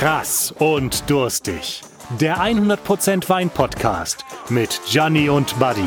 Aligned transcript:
Krass 0.00 0.50
und 0.58 1.10
durstig. 1.10 1.82
Der 2.18 2.38
100% 2.38 3.28
Wein 3.28 3.50
Podcast 3.50 4.24
mit 4.48 4.80
Gianni 4.86 5.28
und 5.28 5.58
Buddy. 5.58 5.84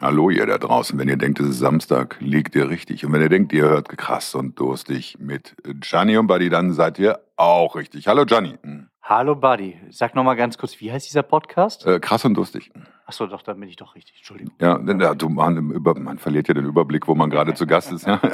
Hallo 0.00 0.30
ihr 0.30 0.46
da 0.46 0.56
draußen, 0.56 0.96
wenn 1.00 1.08
ihr 1.08 1.16
denkt, 1.16 1.40
es 1.40 1.48
ist 1.48 1.58
Samstag, 1.58 2.18
liegt 2.20 2.54
ihr 2.54 2.68
richtig. 2.68 3.04
Und 3.04 3.12
wenn 3.12 3.22
ihr 3.22 3.28
denkt, 3.28 3.52
ihr 3.52 3.64
hört 3.64 3.88
krass 3.88 4.36
und 4.36 4.56
durstig 4.60 5.16
mit 5.18 5.56
Gianni 5.80 6.16
und 6.16 6.28
Buddy, 6.28 6.48
dann 6.48 6.72
seid 6.72 7.00
ihr 7.00 7.18
auch 7.34 7.74
richtig. 7.74 8.06
Hallo 8.06 8.24
Gianni. 8.24 8.54
Hallo 9.02 9.34
Buddy. 9.34 9.80
Sag 9.90 10.14
noch 10.14 10.22
mal 10.22 10.34
ganz 10.34 10.56
kurz, 10.58 10.80
wie 10.80 10.92
heißt 10.92 11.08
dieser 11.08 11.24
Podcast? 11.24 11.84
Äh, 11.86 11.98
krass 11.98 12.24
und 12.24 12.34
durstig. 12.34 12.70
Achso, 13.12 13.26
doch, 13.26 13.42
dann 13.42 13.60
bin 13.60 13.68
ich 13.68 13.76
doch 13.76 13.94
richtig. 13.94 14.16
Entschuldigung. 14.16 14.54
Ja, 14.58 14.78
denn, 14.78 14.98
ja 14.98 15.14
du, 15.14 15.28
man, 15.28 15.70
über, 15.70 15.94
man 15.98 16.16
verliert 16.16 16.48
ja 16.48 16.54
den 16.54 16.64
Überblick, 16.64 17.06
wo 17.06 17.14
man 17.14 17.28
gerade 17.28 17.52
zu 17.52 17.66
Gast 17.66 17.92
ist. 17.92 18.06
Ja. 18.06 18.18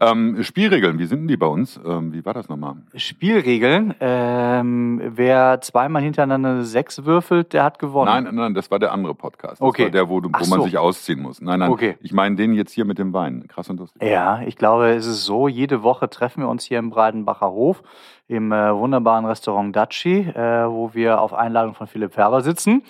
Ähm, 0.00 0.42
Spielregeln, 0.42 0.98
wie 0.98 1.04
sind 1.04 1.20
denn 1.20 1.28
die 1.28 1.36
bei 1.36 1.46
uns? 1.46 1.80
Ähm, 1.86 2.12
wie 2.12 2.24
war 2.24 2.34
das 2.34 2.48
nochmal? 2.48 2.74
Spielregeln, 2.96 3.94
ähm, 4.00 5.00
wer 5.04 5.60
zweimal 5.60 6.02
hintereinander 6.02 6.50
eine 6.50 6.64
sechs 6.64 7.04
würfelt, 7.04 7.52
der 7.52 7.62
hat 7.62 7.78
gewonnen. 7.78 8.24
Nein, 8.24 8.34
nein, 8.34 8.54
das 8.54 8.72
war 8.72 8.80
der 8.80 8.90
andere 8.90 9.14
Podcast. 9.14 9.60
Das 9.60 9.60
okay. 9.60 9.84
war 9.84 9.90
der, 9.90 10.08
wo, 10.08 10.20
wo 10.20 10.28
man 10.28 10.58
so. 10.58 10.62
sich 10.62 10.78
ausziehen 10.78 11.22
muss. 11.22 11.40
Nein, 11.40 11.60
nein, 11.60 11.70
okay. 11.70 11.96
ich 12.02 12.12
meine 12.12 12.34
den 12.34 12.54
jetzt 12.54 12.72
hier 12.72 12.84
mit 12.84 12.98
dem 12.98 13.12
Wein. 13.12 13.46
Krass 13.46 13.70
und 13.70 13.78
lustig. 13.78 14.02
Ja, 14.02 14.42
ich 14.42 14.56
glaube, 14.56 14.88
es 14.88 15.06
ist 15.06 15.24
so, 15.24 15.46
jede 15.46 15.84
Woche 15.84 16.10
treffen 16.10 16.42
wir 16.42 16.48
uns 16.48 16.64
hier 16.64 16.80
im 16.80 16.90
Breidenbacher 16.90 17.50
Hof 17.50 17.82
im 18.26 18.52
äh, 18.52 18.74
wunderbaren 18.74 19.26
Restaurant 19.26 19.74
Daci, 19.76 20.20
äh, 20.20 20.68
wo 20.68 20.92
wir 20.94 21.20
auf 21.20 21.34
Einladung 21.34 21.74
von 21.74 21.86
Philipp 21.86 22.14
Färber 22.14 22.40
sitzen. 22.40 22.82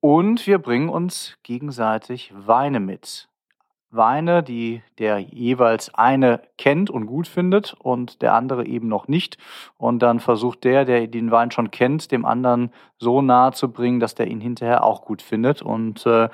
Und 0.00 0.46
wir 0.46 0.58
bringen 0.58 0.88
uns 0.88 1.36
gegenseitig 1.42 2.32
Weine 2.34 2.78
mit. 2.78 3.28
Weine, 3.90 4.42
die 4.42 4.82
der 4.98 5.18
jeweils 5.18 5.94
eine 5.94 6.42
kennt 6.58 6.90
und 6.90 7.06
gut 7.06 7.26
findet 7.26 7.74
und 7.78 8.20
der 8.20 8.34
andere 8.34 8.66
eben 8.66 8.86
noch 8.86 9.08
nicht. 9.08 9.38
Und 9.76 10.00
dann 10.00 10.20
versucht 10.20 10.64
der, 10.64 10.84
der 10.84 11.06
den 11.06 11.30
Wein 11.30 11.50
schon 11.50 11.70
kennt, 11.70 12.12
dem 12.12 12.26
anderen 12.26 12.70
so 12.98 13.22
nahe 13.22 13.52
zu 13.52 13.72
bringen, 13.72 13.98
dass 13.98 14.14
der 14.14 14.28
ihn 14.28 14.40
hinterher 14.40 14.84
auch 14.84 15.04
gut 15.04 15.22
findet. 15.22 15.62
Und 15.62 16.04
äh, 16.06 16.28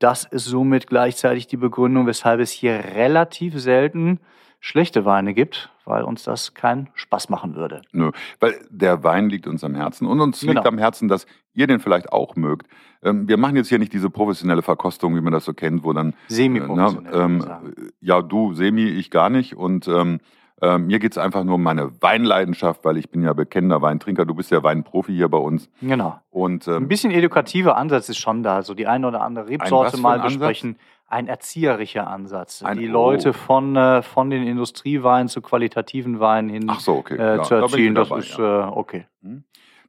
das 0.00 0.24
ist 0.24 0.46
somit 0.46 0.86
gleichzeitig 0.86 1.46
die 1.46 1.56
Begründung, 1.56 2.06
weshalb 2.06 2.40
es 2.40 2.50
hier 2.50 2.72
relativ 2.72 3.58
selten 3.60 4.20
schlechte 4.60 5.04
Weine 5.04 5.34
gibt, 5.34 5.70
weil 5.84 6.02
uns 6.02 6.24
das 6.24 6.54
keinen 6.54 6.88
Spaß 6.94 7.28
machen 7.28 7.54
würde. 7.54 7.82
Nö, 7.92 8.10
weil 8.40 8.54
der 8.70 9.04
Wein 9.04 9.30
liegt 9.30 9.46
uns 9.46 9.62
am 9.64 9.74
Herzen 9.74 10.06
und 10.06 10.20
uns 10.20 10.40
Genau. 10.40 10.52
liegt 10.54 10.66
am 10.66 10.78
Herzen, 10.78 11.08
dass 11.08 11.26
ihr 11.54 11.66
den 11.66 11.80
vielleicht 11.80 12.12
auch 12.12 12.36
mögt. 12.36 12.66
Ähm, 13.02 13.28
wir 13.28 13.36
machen 13.36 13.56
jetzt 13.56 13.68
hier 13.68 13.78
nicht 13.78 13.92
diese 13.92 14.10
professionelle 14.10 14.62
Verkostung, 14.62 15.16
wie 15.16 15.20
man 15.20 15.32
das 15.32 15.44
so 15.44 15.54
kennt, 15.54 15.84
wo 15.84 15.92
dann 15.92 16.14
Semi-professionell. 16.28 17.12
äh, 17.12 17.16
würde 17.16 17.36
ich 17.36 17.76
ähm, 17.78 17.90
ja, 18.00 18.22
du, 18.22 18.54
Semi, 18.54 18.84
ich 18.84 19.10
gar 19.10 19.30
nicht. 19.30 19.56
Und 19.56 19.86
ähm, 19.88 20.20
äh, 20.60 20.78
mir 20.78 20.98
geht's 20.98 21.18
einfach 21.18 21.44
nur 21.44 21.54
um 21.54 21.62
meine 21.62 21.92
Weinleidenschaft, 22.02 22.84
weil 22.84 22.96
ich 22.96 23.10
bin 23.10 23.22
ja 23.22 23.32
bekennender 23.32 23.80
Weintrinker. 23.80 24.24
Du 24.24 24.34
bist 24.34 24.50
ja 24.50 24.62
Weinprofi 24.64 25.12
hier 25.14 25.28
bei 25.28 25.38
uns. 25.38 25.68
Genau. 25.80 26.18
Und 26.30 26.66
Ein 26.66 26.74
ähm, 26.74 26.88
bisschen 26.88 27.12
edukativer 27.12 27.76
Ansatz 27.76 28.08
ist 28.08 28.18
schon 28.18 28.42
da. 28.42 28.62
So 28.62 28.74
die 28.74 28.86
eine 28.88 29.06
oder 29.06 29.20
andere 29.22 29.48
Rebsorte 29.48 29.96
für 29.96 30.02
mal 30.02 30.18
ein 30.18 30.20
Ansatz? 30.22 30.64
Ein 31.08 31.26
erzieherischer 31.26 32.06
Ansatz. 32.06 32.62
Ein- 32.62 32.78
die 32.78 32.88
oh. 32.88 32.92
Leute 32.92 33.32
von, 33.32 33.74
äh, 33.76 34.02
von 34.02 34.28
den 34.30 34.46
Industrieweinen 34.46 35.28
zu 35.28 35.40
qualitativen 35.40 36.20
Weinen 36.20 36.50
hin 36.50 36.70
so, 36.78 36.96
okay. 36.96 37.14
äh, 37.14 37.42
zu 37.42 37.54
da 37.54 37.60
erziehen. 37.62 37.94
Das 37.94 38.08
dabei, 38.10 38.20
ist 38.20 38.38
ja. 38.38 38.68
äh, 38.68 38.70
okay. 38.70 39.06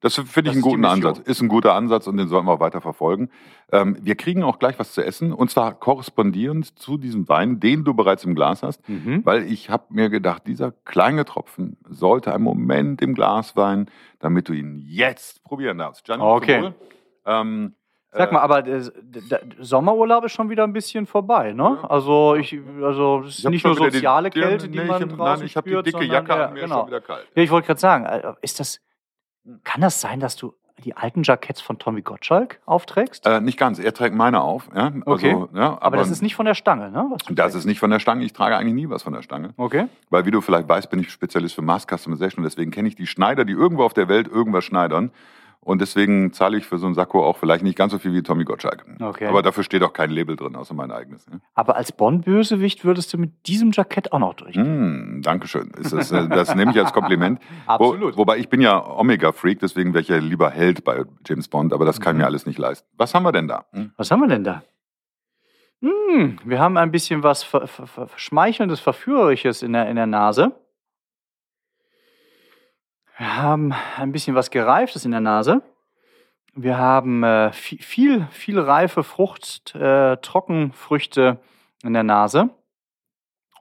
Das 0.02 0.16
finde 0.16 0.28
ich 0.28 0.46
Das 0.46 0.54
einen 0.54 0.62
guten. 0.62 0.86
Ansatz. 0.86 1.20
Ist 1.20 1.42
ein 1.42 1.50
guter 1.50 1.74
Ansatz 1.74 2.08
und 2.08 2.16
den 2.16 2.30
sollten 2.30 2.48
wir 2.48 2.62
weiter 2.62 2.80
verfolgen. 2.80 3.30
Ähm, 3.72 3.98
wir 4.02 4.16
kriegen 4.16 4.44
auch 4.44 4.58
gleich 4.60 4.80
was 4.80 4.94
zu 4.94 5.04
essen 5.04 5.34
und 5.34 5.52
zwar 5.52 5.74
korrespondierend 5.74 6.80
zu 6.80 6.98
diesem 6.98 7.28
Wein, 7.28 7.60
den 7.60 7.84
du 7.84 7.94
bereits 7.94 8.24
im 8.24 8.34
Glas 8.34 8.64
hast. 8.64 8.88
Mhm. 8.88 9.26
Weil 9.26 9.44
ich 9.44 9.70
habe 9.70 9.88
mir 9.90 10.10
gedacht, 10.10 10.48
dieser 10.48 10.72
kleine 10.72 11.26
Tropfen 11.26 11.76
sollte 11.90 12.34
einen 12.34 12.46
Moment 12.46 13.02
im 13.02 13.14
Glas 13.14 13.58
weinen, 13.58 13.92
damit 14.20 14.48
du 14.48 14.54
ihn 14.54 14.78
jetzt 14.88 15.44
probieren 15.44 15.78
darfst. 15.80 16.06
Gianni, 16.06 16.24
Okay. 16.24 16.72
Ähm, 17.26 17.76
Sag 18.12 18.32
äh, 18.32 18.34
mal, 18.34 18.42
aber 18.42 18.66
äh, 18.66 18.82
d- 18.82 19.22
d- 19.22 19.40
Sommerurlaub 19.60 20.26
ist 20.26 20.32
schon 20.32 20.50
wieder 20.50 20.64
ein 20.64 20.74
bisschen 20.74 21.06
vorbei, 21.06 21.54
ne? 21.54 21.78
Ja. 21.82 21.90
Also 21.90 22.36
ich, 22.36 22.60
also 22.82 23.24
es 23.26 23.40
ist 23.40 23.50
nicht 23.50 23.64
nur 23.66 23.76
soziale 23.76 24.30
die- 24.32 24.40
Kälte, 24.40 24.68
die 24.68 24.80
nee, 24.80 24.86
man 24.86 25.02
ich 25.04 25.08
draußen 25.10 25.18
Nein, 25.40 25.46
ich 25.46 25.56
habe 25.56 25.70
die 25.70 25.76
dicke 25.76 25.92
sondern, 25.92 26.12
Jacke 26.12 26.30
ja, 26.32 26.46
an 26.48 26.54
mir, 26.54 26.62
genau. 26.62 26.80
schon 26.80 26.88
wieder 26.88 27.02
kalt. 27.02 27.28
Ja, 27.36 27.44
ich 27.44 27.52
wollte 27.52 27.68
gerade 27.68 27.80
sagen, 27.80 28.06
äh, 28.06 28.34
ist 28.42 28.60
das, 28.60 28.80
kann 29.64 29.82
das 29.82 30.02
sein, 30.02 30.20
dass 30.20 30.36
du 30.36 30.54
die 30.84 30.96
alten 30.96 31.24
Jacketts 31.24 31.60
von 31.62 31.78
Tommy 31.78 32.02
Gottschalk 32.02 32.62
aufträgst? 32.66 33.26
Äh, 33.28 33.42
nicht 33.42 33.60
ganz, 33.60 33.80
er 33.80 33.94
trägt 33.94 34.16
meine 34.16 34.42
auf. 34.42 34.70
Ja? 34.74 34.86
Also, 34.86 35.02
Okay. 35.06 35.32
ja, 35.54 35.74
aber, 35.74 35.84
aber, 35.84 35.98
das 35.98 36.10
ist 36.10 36.22
nicht 36.22 36.36
von 36.36 36.46
der 36.46 36.54
Stange, 36.56 36.90
ne? 36.90 37.06
Das 37.12 37.24
trägst? 37.26 37.56
ist 37.58 37.66
nicht 37.66 37.80
von 37.80 37.92
der 37.92 38.00
Stange. 38.00 38.24
Ich 38.24 38.32
trage 38.34 38.56
eigentlich 38.58 38.74
nie 38.76 38.90
was 38.90 39.04
von 39.04 39.12
der 39.14 39.22
Stange. 39.22 39.54
Okay. 39.58 39.88
Weil, 40.10 40.26
wie 40.26 40.32
du 40.32 40.40
vielleicht 40.42 40.70
weißt, 40.70 40.90
bin 40.90 41.00
ich 41.00 41.12
Spezialist 41.12 41.54
für 41.54 41.62
Mass 41.62 41.86
Customization 41.86 42.44
und 42.44 42.50
deswegen 42.50 42.72
kenne 42.72 42.88
ich 42.88 42.96
die 42.96 43.08
Schneider, 43.08 43.44
die 43.46 43.54
irgendwo 43.54 43.84
auf 43.84 43.94
der 43.94 44.08
Welt 44.08 44.28
irgendwas 44.30 44.64
schneidern. 44.64 45.12
Und 45.62 45.82
deswegen 45.82 46.32
zahle 46.32 46.58
ich 46.58 46.66
für 46.66 46.78
so 46.78 46.86
einen 46.86 46.96
Sakko 46.96 47.24
auch 47.24 47.38
vielleicht 47.38 47.64
nicht 47.64 47.78
ganz 47.78 47.92
so 47.92 48.00
viel 48.00 48.14
wie 48.14 48.24
Tommy 48.24 48.46
Gottschalk. 48.46 48.86
Okay. 49.02 49.28
Aber 49.28 49.42
dafür 49.42 49.64
steht 49.64 49.84
auch 49.84 49.92
kein 49.94 50.10
Label 50.10 50.36
drin, 50.36 50.56
außer 50.56 50.74
mein 50.74 50.90
eigenes. 50.90 51.28
Ne? 51.28 51.42
Aber 51.54 51.76
als 51.76 51.92
Bond-Bösewicht 51.92 52.86
würdest 52.86 53.14
du 53.14 53.18
mit 53.18 53.46
diesem 53.46 53.72
Jackett 53.72 54.12
auch 54.14 54.20
noch 54.20 54.34
durch. 54.36 54.56
Mm, 54.56 55.22
Dankeschön. 55.22 55.70
Ist 55.78 55.92
das, 55.94 56.12
äh, 56.12 56.28
das 56.30 56.56
nehme 56.56 56.72
ich 56.72 56.80
als 56.80 56.94
Kompliment. 56.94 57.40
Absolut. 57.68 58.14
Wo, 58.16 58.20
wobei 58.22 58.38
ich 58.38 58.48
bin 58.50 58.62
ja 58.62 58.84
Omega-Freak, 58.84 59.60
deswegen 59.60 59.94
wäre 59.94 60.02
ich 60.02 60.08
ja 60.08 60.18
lieber 60.18 60.50
Held 60.50 60.84
bei 60.86 61.04
James 61.28 61.48
Bond, 61.50 61.74
aber 61.74 61.86
das 61.86 62.00
kann 62.00 62.16
Mhm. 62.16 62.22
mir 62.22 62.26
alles 62.28 62.46
nicht 62.46 62.58
leisten. 62.58 62.88
Was 62.98 63.14
haben 63.14 63.24
wir 63.24 63.32
denn 63.34 63.48
da? 63.50 63.66
Hm? 63.74 63.92
Was 63.98 64.10
haben 64.12 64.22
wir 64.22 64.28
denn 64.28 64.44
da? 64.46 64.64
Hm, 65.82 66.40
wir 66.44 66.60
haben 66.60 66.78
ein 66.78 66.92
bisschen 66.92 67.24
was 67.24 67.44
Ver 67.44 67.68
Ver 67.68 67.86
Ver 67.88 68.08
Verschmeichelndes, 68.08 68.80
Verführerisches 68.80 69.62
in 69.62 69.74
der, 69.74 69.88
in 69.90 69.96
der 69.96 70.08
Nase. 70.08 70.52
Wir 73.20 73.36
haben 73.36 73.74
ein 73.98 74.14
bisschen 74.14 74.34
was 74.34 74.50
Gereiftes 74.50 75.04
in 75.04 75.12
der 75.12 75.20
Nase. 75.20 75.62
Wir 76.54 76.78
haben 76.78 77.22
äh, 77.22 77.52
viel, 77.52 78.26
viel, 78.32 78.58
reife 78.58 79.04
Frucht, 79.04 79.76
äh, 79.76 80.16
Trockenfrüchte 80.16 81.38
in 81.84 81.92
der 81.92 82.04
Nase. 82.04 82.50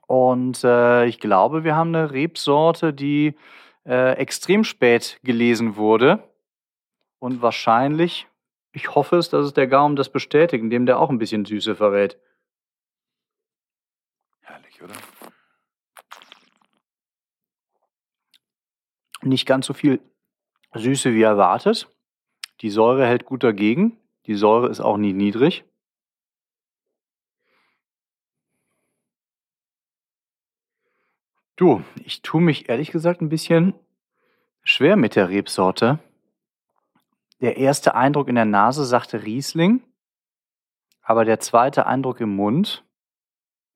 Und 0.07 0.63
äh, 0.63 1.07
ich 1.07 1.19
glaube, 1.19 1.65
wir 1.65 1.75
haben 1.75 1.93
eine 1.93 2.11
Rebsorte, 2.11 2.93
die 2.93 3.35
äh, 3.85 4.13
extrem 4.13 4.63
spät 4.63 5.19
gelesen 5.23 5.75
wurde. 5.75 6.23
Und 7.19 7.41
wahrscheinlich, 7.41 8.27
ich 8.71 8.95
hoffe 8.95 9.17
es, 9.17 9.27
dass 9.27 9.45
es 9.45 9.53
der 9.53 9.67
Gaumen 9.67 9.97
das 9.97 10.09
bestätigt, 10.09 10.63
indem 10.63 10.85
der 10.85 10.99
auch 10.99 11.09
ein 11.09 11.19
bisschen 11.19 11.43
Süße 11.43 11.75
verrät. 11.75 12.17
Herrlich, 14.39 14.81
oder? 14.81 14.95
Nicht 19.21 19.45
ganz 19.45 19.65
so 19.65 19.73
viel 19.73 19.99
Süße 20.73 21.13
wie 21.13 21.21
erwartet. 21.21 21.89
Die 22.61 22.69
Säure 22.69 23.05
hält 23.05 23.25
gut 23.25 23.43
dagegen. 23.43 23.97
Die 24.25 24.35
Säure 24.35 24.69
ist 24.69 24.79
auch 24.79 24.97
nie 24.97 25.13
niedrig. 25.13 25.65
Du, 31.55 31.83
ich 32.05 32.21
tue 32.21 32.41
mich 32.41 32.69
ehrlich 32.69 32.91
gesagt 32.91 33.21
ein 33.21 33.27
bisschen 33.27 33.73
schwer 34.63 34.95
mit 34.95 35.17
der 35.17 35.27
Rebsorte. 35.27 35.99
Der 37.41 37.57
erste 37.57 37.95
Eindruck 37.95 38.29
in 38.29 38.35
der 38.35 38.45
Nase 38.45 38.85
sagte 38.85 39.23
Riesling, 39.23 39.81
aber 41.01 41.25
der 41.25 41.39
zweite 41.39 41.85
Eindruck 41.85 42.21
im 42.21 42.35
Mund 42.35 42.85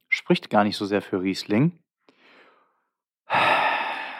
spricht 0.07 0.49
gar 0.49 0.63
nicht 0.63 0.77
so 0.77 0.85
sehr 0.85 1.01
für 1.01 1.21
Riesling. 1.21 1.77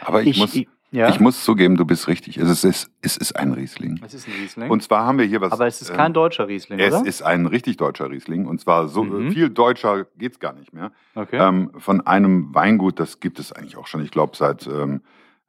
Aber 0.02 0.24
ich, 0.24 0.38
muss, 0.38 0.56
ich, 0.56 0.68
ja, 0.94 1.10
ich 1.10 1.20
muss 1.20 1.44
zugeben, 1.44 1.76
du 1.76 1.84
bist 1.86 2.08
richtig. 2.08 2.38
Es 2.38 2.48
ist, 2.50 2.64
es, 2.64 2.90
es 3.02 3.18
ist 3.18 3.36
ein 3.36 3.52
Riesling. 3.52 4.00
es 4.06 4.14
ist 4.14 4.28
ein 4.28 4.34
Riesling. 4.40 4.70
Und 4.70 4.82
zwar 4.84 5.06
haben 5.06 5.18
wir 5.18 5.26
hier 5.26 5.42
was. 5.42 5.52
aber 5.52 5.68
es 5.68 5.82
ist 5.82 5.90
ähm, 5.90 5.96
kein 5.98 6.14
deutscher 6.14 6.48
Riesling, 6.48 6.80
Es 6.80 6.94
oder? 6.94 7.06
ist 7.06 7.22
ein 7.24 7.46
richtig 7.46 7.78
deutscher 7.78 8.10
Riesling. 8.10 8.46
Und 8.46 8.62
zwar 8.62 8.88
so 8.88 9.04
Mhm. 9.04 9.32
viel 9.32 9.50
deutscher 9.50 10.06
geht's 10.18 10.40
gar 10.40 10.54
nicht 10.54 10.72
mehr. 10.74 10.92
okay. 11.16 11.38
Ähm, 11.38 11.72
von 11.78 12.06
einem 12.08 12.54
Weingut, 12.56 13.00
das 13.00 13.20
gibt 13.20 13.40
es 13.40 13.52
eigentlich 13.52 13.76
auch 13.76 13.88
schon, 13.88 14.02
ich 14.04 14.12
glaube, 14.12 14.38
seit, 14.38 14.66
ähm, 14.68 15.02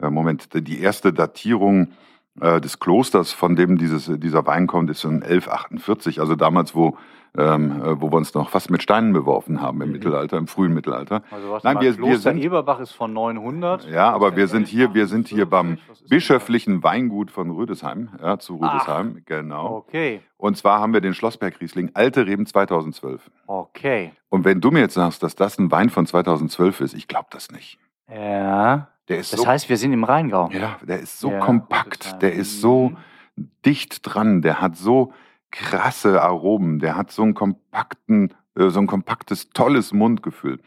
äh, 0.03 0.11
Moment, 0.11 0.49
die 0.55 0.81
erste 0.81 1.13
Datierung 1.13 1.93
äh, 2.41 2.61
des 2.61 2.79
Klosters, 2.81 3.33
von 3.33 3.57
dem 3.57 3.79
dieses, 3.79 4.11
dieser 4.19 4.47
Wein 4.47 4.67
kommt, 4.67 4.91
ist 4.91 5.03
von 5.03 5.23
1148, 5.23 6.21
also 6.21 6.35
damals, 6.35 6.75
wo, 6.75 6.97
ähm, 7.37 7.83
äh, 7.83 8.01
wo 8.01 8.11
wir 8.13 8.17
uns 8.17 8.35
noch 8.35 8.49
fast 8.51 8.71
mit 8.71 8.83
Steinen 8.83 9.13
beworfen 9.13 9.61
haben 9.61 9.81
im 9.83 9.89
Mhm. 9.89 9.93
Mittelalter, 9.95 10.37
im 10.39 10.47
frühen 10.47 10.73
Mittelalter. 10.75 11.23
also 11.31 11.51
was 11.51 11.65
nein, 11.65 11.81
wir- 11.81 11.97
wir 11.97 12.05
Kloster 12.05 12.31
sind- 12.33 12.43
Eberbach 12.43 12.79
ist 12.81 12.93
von 12.93 13.13
900. 13.13 13.89
Ja, 13.91 14.13
aber 14.13 14.37
wir 14.37 14.47
sind 14.49 14.69
hier, 14.69 14.95
wir 14.95 15.07
sind 15.09 15.29
hier 15.29 15.47
beim 15.47 15.79
bischöflichen 16.09 16.83
Weingut 16.83 17.31
von 17.31 17.51
Rüdesheim, 17.51 18.11
ja, 18.23 18.39
zu 18.39 18.61
Ach. 18.63 18.75
Rüdesheim, 18.75 19.15
das? 19.15 19.25
genau. 19.27 19.77
Okay, 19.79 20.21
Und 20.37 20.57
zwar 20.57 20.79
haben 20.81 20.93
wir 20.93 21.01
den 21.01 21.15
Schlossberg 21.15 21.61
Riesling, 21.61 21.91
alte 21.95 22.27
Reben 22.27 22.47
2012. 22.47 23.31
okay. 23.47 24.13
Und 24.29 24.45
wenn 24.45 24.61
du 24.61 24.71
mir 24.73 24.81
jetzt 24.81 24.95
sagst, 24.95 25.23
dass 25.23 25.37
das 25.37 25.59
ein 25.59 25.71
Wein 25.71 25.91
von 25.91 26.07
2012 26.07 26.81
ist, 26.81 26.95
ich 26.95 27.07
glaube 27.09 27.29
das 27.31 27.51
nicht. 27.53 27.79
Ja, 28.13 28.89
Der 29.09 29.19
ist 29.19 29.33
das 29.33 29.41
so, 29.41 29.47
heißt, 29.47 29.69
wir 29.69 29.77
sind 29.77 29.93
im 29.93 30.05
Rheingau. 30.05 30.51
ja, 30.51 30.79
der 30.83 31.01
ist 31.01 31.21
so 31.21 31.31
Ja, 31.31 31.41
kompakt, 31.41 31.87
Rüdesheim. 32.05 32.21
der 32.21 32.33
ist 32.35 32.61
so 32.61 32.91
Mhm. 33.37 33.49
dicht 33.67 34.01
dran, 34.03 34.41
der 34.43 34.61
hat 34.61 34.77
so 34.77 35.13
krasse 35.51 36.23
Aromen, 36.23 36.79
der 36.79 36.97
hat 36.97 37.11
so 37.13 37.23
einen 37.23 37.35
kompakten, 37.35 38.35
äh, 38.57 38.69
so 38.71 38.81
ein 38.81 38.87
kompaktes, 38.87 39.51
tolles 39.51 39.93
Mundgefühl. 39.93 40.61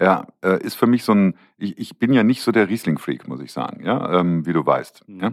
ja, 0.00 0.26
äh, 0.42 0.58
ist 0.62 0.76
für 0.76 0.86
mich 0.86 1.04
so 1.04 1.12
ein, 1.12 1.34
ich, 1.58 1.76
ich 1.76 1.98
bin 1.98 2.14
ja 2.14 2.22
nicht 2.22 2.40
so 2.40 2.50
der 2.50 2.68
Riesling-Freak, 2.70 3.28
muss 3.28 3.40
ich 3.42 3.52
sagen, 3.52 3.84
ja, 3.84 4.20
ähm, 4.20 4.46
wie 4.46 4.54
du 4.54 4.64
weißt. 4.64 5.04
Ja? 5.06 5.32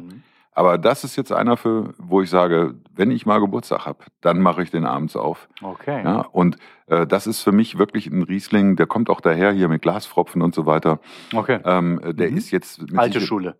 Mhm. 0.51 0.59
Aber 0.59 0.77
das 0.77 1.03
ist 1.03 1.15
jetzt 1.15 1.31
einer, 1.31 1.55
für, 1.57 1.93
wo 1.97 2.21
ich 2.21 2.29
sage, 2.29 2.75
wenn 2.93 3.11
ich 3.11 3.25
mal 3.25 3.39
Geburtstag 3.39 3.85
habe, 3.85 3.99
dann 4.21 4.39
mache 4.41 4.61
ich 4.63 4.71
den 4.71 4.85
abends 4.85 5.15
auf. 5.15 5.47
Okay. 5.61 6.03
Ja? 6.03 6.21
Und 6.31 6.57
äh, 6.87 7.07
das 7.07 7.27
ist 7.27 7.41
für 7.41 7.51
mich 7.53 7.77
wirklich 7.77 8.07
ein 8.07 8.23
Riesling, 8.23 8.75
der 8.75 8.87
kommt 8.87 9.09
auch 9.09 9.21
daher 9.21 9.51
hier 9.51 9.69
mit 9.69 9.81
Glasfropfen 9.81 10.41
und 10.41 10.53
so 10.53 10.65
weiter. 10.65 10.99
Okay. 11.33 11.59
Ähm, 11.63 11.99
äh, 12.03 12.13
der 12.13 12.31
Mhm. 12.31 12.37
ist 12.37 12.51
jetzt 12.51 12.81
mit 12.81 12.97
Alte 12.97 13.21
Schule. 13.21 13.55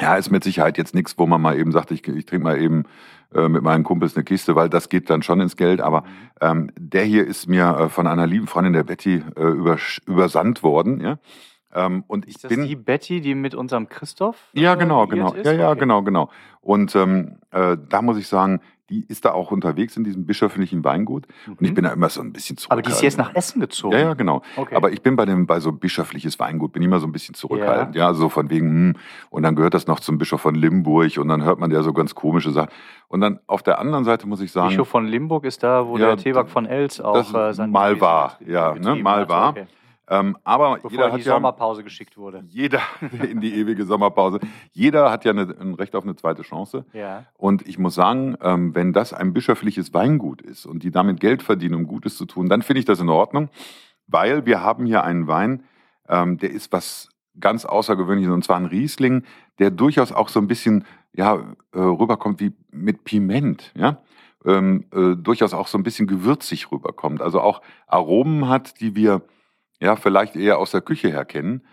Ja, 0.00 0.14
ist 0.14 0.30
mit 0.30 0.44
Sicherheit 0.44 0.78
jetzt 0.78 0.94
nichts, 0.94 1.18
wo 1.18 1.26
man 1.26 1.40
mal 1.42 1.58
eben 1.58 1.72
sagt, 1.72 1.90
ich, 1.90 2.06
ich 2.06 2.24
trinke 2.24 2.44
mal 2.44 2.56
eben 2.60 2.84
äh, 3.34 3.48
mit 3.48 3.62
meinen 3.64 3.82
Kumpels 3.82 4.14
eine 4.14 4.22
Kiste, 4.22 4.54
weil 4.54 4.68
das 4.68 4.88
geht 4.90 5.10
dann 5.10 5.22
schon 5.22 5.40
ins 5.40 5.56
Geld. 5.56 5.80
Aber 5.80 6.04
ähm, 6.40 6.70
der 6.78 7.02
hier 7.02 7.26
ist 7.26 7.48
mir 7.48 7.76
äh, 7.76 7.88
von 7.88 8.06
einer 8.06 8.28
lieben 8.28 8.46
Freundin 8.46 8.74
der 8.74 8.84
Betty 8.84 9.24
äh, 9.34 9.76
übersandt 10.06 10.62
worden. 10.62 11.00
Ja? 11.00 11.18
Ähm, 11.74 12.04
und 12.06 12.26
ich 12.26 12.36
Ist 12.36 12.44
das 12.44 12.48
bin 12.48 12.66
die 12.66 12.76
Betty, 12.76 13.20
die 13.20 13.34
mit 13.34 13.54
unserem 13.54 13.88
Christoph? 13.88 14.36
ja, 14.52 14.74
genau, 14.74 15.06
genau. 15.06 15.32
Ist? 15.34 15.44
Ja, 15.46 15.52
ja, 15.52 15.70
Okay. 15.70 15.80
genau, 15.80 16.02
genau. 16.02 16.30
Und 16.60 16.94
ähm, 16.96 17.36
äh, 17.50 17.76
da 17.88 18.02
muss 18.02 18.16
ich 18.16 18.26
sagen, 18.28 18.60
die 18.90 19.04
ist 19.06 19.26
da 19.26 19.32
auch 19.32 19.50
unterwegs 19.50 19.98
in 19.98 20.04
diesem 20.04 20.24
bischöflichen 20.24 20.82
Weingut. 20.82 21.26
Und 21.46 21.60
ich 21.60 21.72
Mhm. 21.72 21.74
bin 21.74 21.84
da 21.84 21.90
immer 21.92 22.08
so 22.08 22.22
ein 22.22 22.32
bisschen 22.32 22.56
Aber 22.70 22.80
die 22.80 22.88
ist 22.88 23.02
jetzt 23.02 23.18
nach 23.18 23.26
zurückhaltend. 23.26 23.36
Essen 23.36 23.60
gezogen. 23.60 23.92
Ja, 23.92 24.00
ja, 24.00 24.14
genau. 24.14 24.40
Okay. 24.56 24.74
Aber 24.76 24.90
ich 24.92 25.02
bin 25.02 25.14
bei 25.14 25.26
dem 25.26 25.46
bei 25.46 25.60
so 25.60 25.72
bischöfliches 25.72 26.38
Weingut 26.38 26.72
bin 26.72 26.80
ich 26.80 26.86
immer 26.86 26.98
so 26.98 27.06
ein 27.06 27.12
bisschen 27.12 27.34
zurückhaltend, 27.34 27.96
ja, 27.96 28.14
so 28.14 28.30
von 28.30 28.48
wegen 28.48 28.66
hm, 28.70 28.96
und 29.28 29.42
dann 29.42 29.56
gehört 29.56 29.74
das 29.74 29.86
noch 29.88 30.00
zum 30.00 30.16
Bischof 30.16 30.40
von 30.40 30.54
Limburg 30.54 31.18
und 31.18 31.28
dann 31.28 31.44
hört 31.44 31.58
man 31.58 31.70
ja 31.70 31.82
so 31.82 31.92
ganz 31.92 32.14
komische 32.14 32.50
Sachen. 32.50 32.70
Und 33.08 33.20
dann 33.20 33.40
auf 33.46 33.62
der 33.62 33.78
anderen 33.78 34.04
Seite 34.04 34.26
muss 34.26 34.40
ich 34.40 34.52
sagen, 34.52 34.70
Bischof 34.70 34.88
von 34.88 35.04
Limburg 35.04 35.44
ist 35.44 35.62
da, 35.62 35.86
wo 35.86 35.98
Ja, 35.98 36.06
der 36.06 36.16
Tebak 36.16 36.48
von 36.48 36.64
Els 36.64 36.98
auch 36.98 37.34
äh, 37.34 37.52
sein 37.52 37.70
mal 37.70 38.00
war, 38.00 38.38
ja, 38.46 38.74
ne, 38.74 38.94
mal 38.96 39.28
war. 39.28 39.50
Okay. 39.50 39.66
Ähm, 40.10 40.36
aber 40.44 40.76
Bevor 40.76 40.90
jeder 40.90 41.02
er 41.02 41.06
in 41.08 41.12
hat 41.12 41.20
die 41.20 41.24
ja 41.26 41.34
Sommerpause 41.34 41.84
geschickt 41.84 42.16
wurde. 42.16 42.42
jeder 42.48 42.80
in 43.28 43.40
die 43.40 43.54
ewige 43.54 43.84
Sommerpause. 43.84 44.40
Jeder 44.72 45.10
hat 45.10 45.24
ja 45.24 45.32
eine, 45.32 45.54
ein 45.60 45.74
Recht 45.74 45.94
auf 45.94 46.04
eine 46.04 46.16
zweite 46.16 46.42
Chance. 46.42 46.84
Ja. 46.92 47.26
Und 47.34 47.66
ich 47.66 47.78
muss 47.78 47.94
sagen, 47.94 48.36
ähm, 48.40 48.74
wenn 48.74 48.92
das 48.92 49.12
ein 49.12 49.32
bischöfliches 49.32 49.92
Weingut 49.92 50.40
ist 50.42 50.66
und 50.66 50.82
die 50.82 50.90
damit 50.90 51.20
Geld 51.20 51.42
verdienen, 51.42 51.74
um 51.74 51.86
Gutes 51.86 52.16
zu 52.16 52.24
tun, 52.24 52.48
dann 52.48 52.62
finde 52.62 52.80
ich 52.80 52.86
das 52.86 53.00
in 53.00 53.08
Ordnung, 53.08 53.50
weil 54.06 54.46
wir 54.46 54.62
haben 54.62 54.86
hier 54.86 55.04
einen 55.04 55.26
Wein, 55.26 55.64
ähm, 56.08 56.38
der 56.38 56.50
ist 56.50 56.72
was 56.72 57.10
ganz 57.38 57.64
Außergewöhnliches, 57.64 58.32
und 58.32 58.44
zwar 58.44 58.56
ein 58.56 58.66
Riesling, 58.66 59.24
der 59.58 59.70
durchaus 59.70 60.12
auch 60.12 60.28
so 60.28 60.40
ein 60.40 60.48
bisschen 60.48 60.84
ja, 61.12 61.36
äh, 61.72 61.78
rüberkommt 61.78 62.40
wie 62.40 62.52
mit 62.70 63.04
Piment, 63.04 63.72
ja. 63.74 64.02
Ähm, 64.44 64.84
äh, 64.92 65.16
durchaus 65.16 65.52
auch 65.52 65.66
so 65.66 65.76
ein 65.76 65.82
bisschen 65.82 66.06
gewürzig 66.06 66.70
rüberkommt. 66.70 67.20
Also 67.20 67.40
auch 67.40 67.60
Aromen 67.88 68.48
hat, 68.48 68.80
die 68.80 68.94
wir 68.94 69.22
ja 69.80 69.96
vielleicht 69.96 70.36
eher 70.36 70.58
aus 70.58 70.70
der 70.70 70.80
Küche 70.80 71.08
her 71.08 71.24
kennen, 71.24 71.66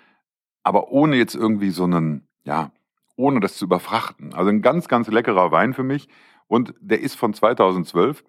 aber 0.64 0.90
ohne 0.90 1.16
jetzt 1.16 1.36
irgendwie 1.36 1.70
so 1.70 1.84
einen, 1.84 2.28
ja, 2.44 2.72
ohne 3.16 3.40
das 3.40 3.58
zu 3.58 3.66
überfrachten. 3.66 4.34
Also 4.34 4.50
ein 4.50 4.62
ganz, 4.62 4.88
ganz 4.88 5.08
leckerer 5.08 5.52
Wein 5.52 5.74
für 5.74 5.84
mich. 5.84 6.08
Und 6.48 6.74
der 6.80 7.02
ist 7.02 7.16
von 7.16 7.34
2012, 7.34 8.24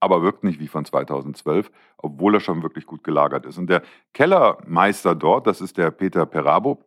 aber 0.00 0.22
wirkt 0.22 0.44
nicht 0.44 0.60
wie 0.60 0.68
von 0.68 0.84
2012, 0.84 1.70
obwohl 1.96 2.34
er 2.34 2.40
schon 2.40 2.62
wirklich 2.62 2.86
gut 2.86 3.02
gelagert 3.02 3.46
ist. 3.46 3.58
Und 3.58 3.68
der 3.68 3.82
Kellermeister 4.12 5.14
dort, 5.14 5.46
das 5.46 5.60
ist 5.60 5.76
der 5.76 5.90
Peter 5.90 6.26
Perabo, 6.26 6.84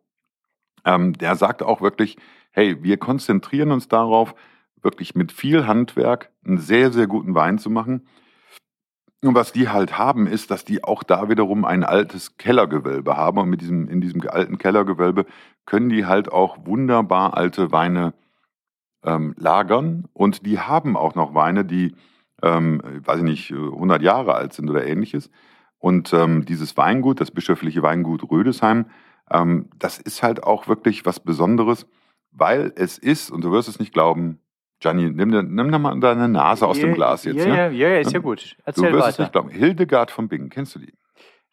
ähm, 0.84 1.12
der 1.14 1.36
sagt 1.36 1.62
auch 1.62 1.80
wirklich, 1.80 2.16
hey, 2.50 2.82
wir 2.82 2.96
konzentrieren 2.96 3.70
uns 3.70 3.88
darauf, 3.88 4.34
wirklich 4.82 5.14
mit 5.14 5.32
viel 5.32 5.66
Handwerk 5.66 6.30
einen 6.44 6.58
sehr, 6.58 6.92
sehr 6.92 7.06
guten 7.06 7.34
Wein 7.34 7.58
zu 7.58 7.70
machen. 7.70 8.06
Und 9.24 9.36
was 9.36 9.52
die 9.52 9.68
halt 9.68 9.98
haben, 9.98 10.26
ist, 10.26 10.50
dass 10.50 10.64
die 10.64 10.82
auch 10.82 11.04
da 11.04 11.28
wiederum 11.28 11.64
ein 11.64 11.84
altes 11.84 12.36
Kellergewölbe 12.38 13.16
haben. 13.16 13.38
Und 13.38 13.50
mit 13.50 13.60
diesem, 13.60 13.88
in 13.88 14.00
diesem 14.00 14.20
alten 14.28 14.58
Kellergewölbe 14.58 15.26
können 15.64 15.88
die 15.88 16.06
halt 16.06 16.32
auch 16.32 16.66
wunderbar 16.66 17.36
alte 17.36 17.70
Weine 17.70 18.14
ähm, 19.04 19.34
lagern. 19.38 20.08
Und 20.12 20.44
die 20.44 20.58
haben 20.58 20.96
auch 20.96 21.14
noch 21.14 21.34
Weine, 21.34 21.64
die, 21.64 21.94
ähm, 22.42 22.82
weiß 23.04 23.18
ich 23.18 23.24
nicht, 23.24 23.52
100 23.52 24.02
Jahre 24.02 24.34
alt 24.34 24.54
sind 24.54 24.68
oder 24.68 24.84
ähnliches. 24.84 25.30
Und 25.78 26.12
ähm, 26.12 26.44
dieses 26.44 26.76
Weingut, 26.76 27.20
das 27.20 27.30
bischöfliche 27.30 27.82
Weingut 27.82 28.28
Rödesheim, 28.28 28.86
ähm, 29.30 29.68
das 29.78 29.98
ist 29.98 30.24
halt 30.24 30.42
auch 30.42 30.66
wirklich 30.66 31.06
was 31.06 31.20
Besonderes, 31.20 31.86
weil 32.32 32.72
es 32.74 32.98
ist, 32.98 33.30
und 33.30 33.44
du 33.44 33.52
wirst 33.52 33.68
es 33.68 33.78
nicht 33.78 33.92
glauben, 33.92 34.40
Gianni, 34.82 35.10
nimm, 35.10 35.28
nimm 35.54 35.70
dir 35.70 35.78
mal 35.78 35.98
deine 36.00 36.28
Nase 36.28 36.66
aus 36.66 36.78
dem 36.78 36.90
Ja, 36.90 36.94
Glas 36.94 37.24
jetzt. 37.24 37.36
Ja, 37.36 37.46
ja? 37.46 37.54
ja, 37.54 37.68
ja, 37.70 37.88
ja, 37.88 37.98
ist 38.00 38.12
ja 38.12 38.18
Du 38.18 38.24
gut. 38.24 38.56
Du 38.58 38.62
Erzähl 38.64 38.92
wirst 38.92 39.08
es 39.08 39.14
weiter. 39.14 39.22
nicht 39.22 39.32
glauben. 39.32 39.48
Hildegard 39.50 40.10
von 40.10 40.28
Bingen, 40.28 40.50
kennst 40.50 40.74
du 40.74 40.80
die? 40.80 40.92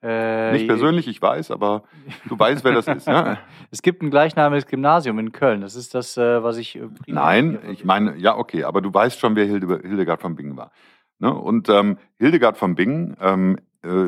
Äh, 0.02 0.54
Nicht 0.54 0.68
persönlich, 0.68 1.08
ich 1.10 1.22
weiß, 1.22 1.52
aber 1.52 1.84
du 2.30 2.40
weißt, 2.40 2.64
wer 2.64 2.72
das 2.72 2.88
ist. 2.88 3.08
Ja? 3.08 3.38
Es 3.72 3.81
gibt 3.81 4.02
ein 4.02 4.10
gleichnamiges 4.10 4.66
Gymnasium 4.66 5.20
in 5.20 5.31
Köln. 5.34 5.60
Das 5.62 5.76
ist 5.76 5.94
das, 5.94 6.16
äh, 6.18 6.42
was 6.42 6.58
ich. 6.58 6.78
äh, 6.78 6.88
Nein, 7.06 7.60
ich 7.70 7.84
meine, 7.86 8.16
ja, 8.18 8.38
okay, 8.38 8.64
aber 8.64 8.81
du 8.81 8.94
weißt 8.94 9.20
schon, 9.20 9.36
wer 9.36 9.46
Hilde, 9.46 9.81
Hildegard 9.84 10.22
von 10.22 10.36
Bingen 10.36 10.56
war. 10.58 10.72
Ne? 11.20 11.34
Und 11.34 11.68
ähm, 11.70 11.98
Hildegard 12.18 12.58
von 12.58 12.76
Bingen 12.76 13.18
ähm, 13.22 13.58
äh, 13.84 14.08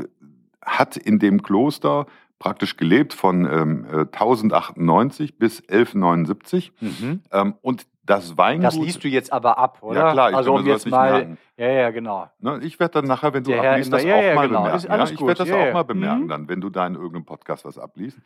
hat 0.66 0.96
in 0.96 1.20
dem 1.20 1.44
Kloster 1.44 2.06
praktisch 2.40 2.78
gelebt 2.78 3.14
von 3.14 3.46
ähm, 3.46 3.86
äh, 3.92 4.06
1098 4.06 5.38
bis 5.38 5.60
1179. 5.68 6.72
Mhm. 6.80 7.22
Ähm, 7.32 7.56
und 7.62 7.86
das 8.04 8.38
Weingut. 8.38 8.66
Das 8.66 8.76
liest 8.78 9.04
du 9.04 9.08
jetzt 9.08 9.32
aber 9.32 9.58
ab, 9.58 9.78
oder? 9.82 10.00
Ja, 10.08 10.12
klar, 10.12 10.30
ich 10.32 10.36
also 10.36 10.56
um 10.56 10.66
jetzt 10.66 10.90
mal. 10.90 11.12
merken. 11.12 11.38
Ja, 11.58 11.68
ja, 11.70 11.90
genau. 11.92 12.28
Ne, 12.40 12.60
ich 12.64 12.80
werde 12.80 12.94
dann 12.94 13.06
nachher, 13.06 13.34
wenn 13.34 13.44
du 13.44 13.52
Der 13.52 13.62
abliest, 13.72 13.88
in 13.88 13.92
das 13.92 14.04
ja, 14.04 14.16
auch 14.16 14.22
ja, 14.24 14.36
mal 14.36 14.48
genau. 14.48 14.64
bemerken. 14.64 14.88
Ja? 14.92 15.04
Ich 15.06 15.22
werde 15.22 15.34
das 15.46 15.52
auch 15.52 15.74
mal 15.74 15.84
bemerken, 15.84 16.24
Mhm. 16.24 16.28
dann, 16.28 16.50
wenn 16.50 16.62
du 16.62 16.70
da 16.70 16.88
in 16.88 16.96
irgendeinem 16.96 17.26
Podcast 17.26 17.64
was 17.66 17.78
abliest. 17.78 18.18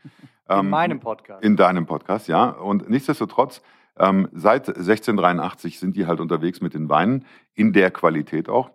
In 0.50 0.60
Ähm, 0.60 0.70
meinem 0.70 1.00
Podcast. 1.00 1.44
In 1.44 1.58
deinem 1.58 1.86
Podcast, 1.86 2.28
ja. 2.30 2.50
Und 2.50 2.90
nichtsdestotrotz, 2.90 3.62
ähm, 3.98 4.30
seit 4.34 4.68
1683 4.68 5.80
sind 5.80 5.96
die 5.96 6.06
halt 6.08 6.20
unterwegs 6.20 6.62
mit 6.62 6.74
den 6.74 6.90
Weinen, 6.90 7.26
in 7.54 7.74
der 7.74 7.92
Qualität 7.92 8.48
auch. 8.50 8.72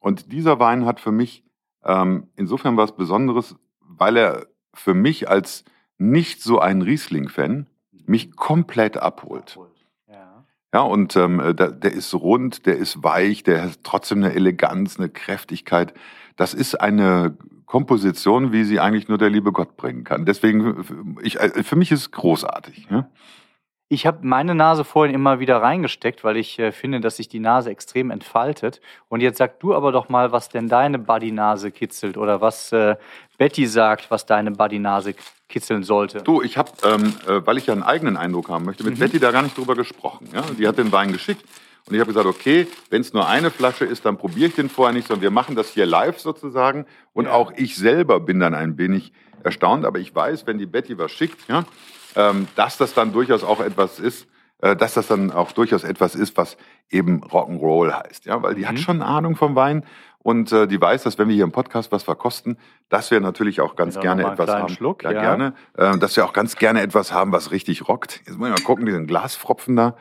Und 0.00 0.32
dieser 0.32 0.58
Wein 0.60 0.84
hat 0.86 1.00
für 1.00 1.12
mich 1.12 1.44
ähm, 1.84 2.28
insofern 2.36 2.76
was 2.76 2.92
Besonderes, 2.96 3.56
weil 3.80 4.16
er 4.16 4.46
für 4.72 4.94
mich 4.94 5.28
als 5.28 5.64
nicht 5.98 6.42
so 6.42 6.58
ein 6.60 6.82
Riesling-Fan 6.82 7.66
mich 8.06 8.34
komplett 8.36 8.96
abholt. 8.96 9.56
Ja. 9.56 9.62
Ja, 10.74 10.80
und 10.80 11.14
ähm, 11.14 11.54
der, 11.56 11.70
der 11.70 11.92
ist 11.92 12.12
rund, 12.14 12.66
der 12.66 12.76
ist 12.76 13.04
weich, 13.04 13.44
der 13.44 13.62
hat 13.62 13.84
trotzdem 13.84 14.24
eine 14.24 14.34
Eleganz, 14.34 14.98
eine 14.98 15.08
Kräftigkeit. 15.08 15.94
Das 16.34 16.52
ist 16.52 16.74
eine 16.74 17.36
Komposition, 17.64 18.50
wie 18.50 18.64
sie 18.64 18.80
eigentlich 18.80 19.06
nur 19.06 19.16
der 19.16 19.30
liebe 19.30 19.52
Gott 19.52 19.76
bringen 19.76 20.02
kann. 20.02 20.26
Deswegen, 20.26 21.16
ich, 21.22 21.38
äh, 21.38 21.62
für 21.62 21.76
mich 21.76 21.92
ist 21.92 22.00
es 22.00 22.10
großartig. 22.10 22.88
Ja? 22.90 23.08
Ich 23.88 24.04
habe 24.04 24.26
meine 24.26 24.56
Nase 24.56 24.82
vorhin 24.82 25.14
immer 25.14 25.38
wieder 25.38 25.58
reingesteckt, 25.62 26.24
weil 26.24 26.36
ich 26.38 26.58
äh, 26.58 26.72
finde, 26.72 26.98
dass 27.00 27.18
sich 27.18 27.28
die 27.28 27.38
Nase 27.38 27.70
extrem 27.70 28.10
entfaltet. 28.10 28.80
Und 29.08 29.20
jetzt 29.20 29.38
sag 29.38 29.60
du 29.60 29.74
aber 29.74 29.92
doch 29.92 30.08
mal, 30.08 30.32
was 30.32 30.48
denn 30.48 30.66
deine 30.66 30.98
Buddy-Nase 30.98 31.70
kitzelt 31.70 32.16
oder 32.16 32.40
was 32.40 32.72
äh, 32.72 32.96
Betty 33.38 33.66
sagt, 33.66 34.10
was 34.10 34.26
deine 34.26 34.50
Buddy-Nase 34.52 35.14
kitzeln 35.48 35.82
sollte. 35.82 36.22
Du, 36.22 36.42
ich 36.42 36.56
habe, 36.56 36.70
ähm, 36.84 37.14
äh, 37.26 37.44
weil 37.46 37.58
ich 37.58 37.66
ja 37.66 37.72
einen 37.74 37.82
eigenen 37.82 38.16
Eindruck 38.16 38.48
haben 38.48 38.64
möchte, 38.64 38.84
mit 38.84 38.94
Mhm. 38.94 38.98
Betty 39.00 39.18
da 39.20 39.30
gar 39.30 39.42
nicht 39.42 39.56
drüber 39.56 39.74
gesprochen. 39.74 40.28
Ja? 40.32 40.42
Die 40.58 40.66
hat 40.66 40.78
den 40.78 40.92
Wein 40.92 41.12
geschickt 41.12 41.44
und 41.86 41.94
ich 41.94 42.00
habe 42.00 42.08
gesagt, 42.12 42.26
okay, 42.26 42.66
wenn 42.90 43.00
es 43.02 43.12
nur 43.12 43.26
eine 43.28 43.50
Flasche 43.50 43.84
ist, 43.84 44.04
dann 44.04 44.16
probiere 44.16 44.48
ich 44.48 44.54
den 44.54 44.68
vorher 44.70 44.94
nicht, 44.94 45.08
sondern 45.08 45.22
wir 45.22 45.30
machen 45.30 45.54
das 45.56 45.70
hier 45.70 45.86
live 45.86 46.18
sozusagen. 46.18 46.86
Und 47.12 47.26
Ja. 47.26 47.32
auch 47.32 47.52
ich 47.56 47.76
selber 47.76 48.20
bin 48.20 48.40
dann 48.40 48.54
ein 48.54 48.78
wenig 48.78 49.12
erstaunt, 49.42 49.84
aber 49.84 49.98
ich 49.98 50.14
weiß, 50.14 50.46
wenn 50.46 50.58
die 50.58 50.66
Betty 50.66 50.96
was 50.96 51.12
schickt, 51.12 51.48
ja, 51.48 51.64
ähm, 52.16 52.46
dass 52.54 52.76
das 52.78 52.94
dann 52.94 53.12
durchaus 53.12 53.42
auch 53.44 53.60
etwas 53.60 53.98
ist, 53.98 54.26
dass 54.76 54.94
das 54.94 55.06
dann 55.08 55.30
auch 55.30 55.52
durchaus 55.52 55.84
etwas 55.84 56.14
ist, 56.14 56.36
was 56.36 56.56
eben 56.90 57.22
Rock'n'Roll 57.22 57.92
heißt, 57.92 58.24
ja, 58.26 58.42
weil 58.42 58.54
die 58.54 58.66
hat 58.66 58.74
Mhm. 58.74 58.78
schon 58.78 59.02
Ahnung 59.02 59.36
vom 59.36 59.54
Wein 59.54 59.84
und 60.20 60.52
äh, 60.52 60.66
die 60.66 60.80
weiß, 60.80 61.02
dass 61.02 61.18
wenn 61.18 61.28
wir 61.28 61.34
hier 61.34 61.44
im 61.44 61.52
Podcast 61.52 61.92
was 61.92 62.02
verkosten, 62.02 62.56
dass 62.88 63.10
wir 63.10 63.20
natürlich 63.20 63.60
auch 63.60 63.76
ganz 63.76 63.96
Ja, 63.96 64.00
gerne 64.00 64.24
etwas 64.24 64.48
haben. 64.50 64.68
Schluck, 64.70 65.02
ja, 65.04 65.12
ja. 65.12 65.20
gerne, 65.20 65.52
äh, 65.76 65.98
dass 65.98 66.16
wir 66.16 66.24
auch 66.24 66.32
ganz 66.32 66.56
gerne 66.56 66.80
etwas 66.80 67.12
haben, 67.12 67.30
was 67.32 67.50
richtig 67.50 67.88
rockt. 67.88 68.20
Jetzt 68.26 68.38
muss 68.38 68.48
ich 68.48 68.54
mal 68.54 68.64
gucken, 68.64 68.86
diesen 68.86 69.06
Glasfropfen 69.06 69.76
da, 69.76 69.96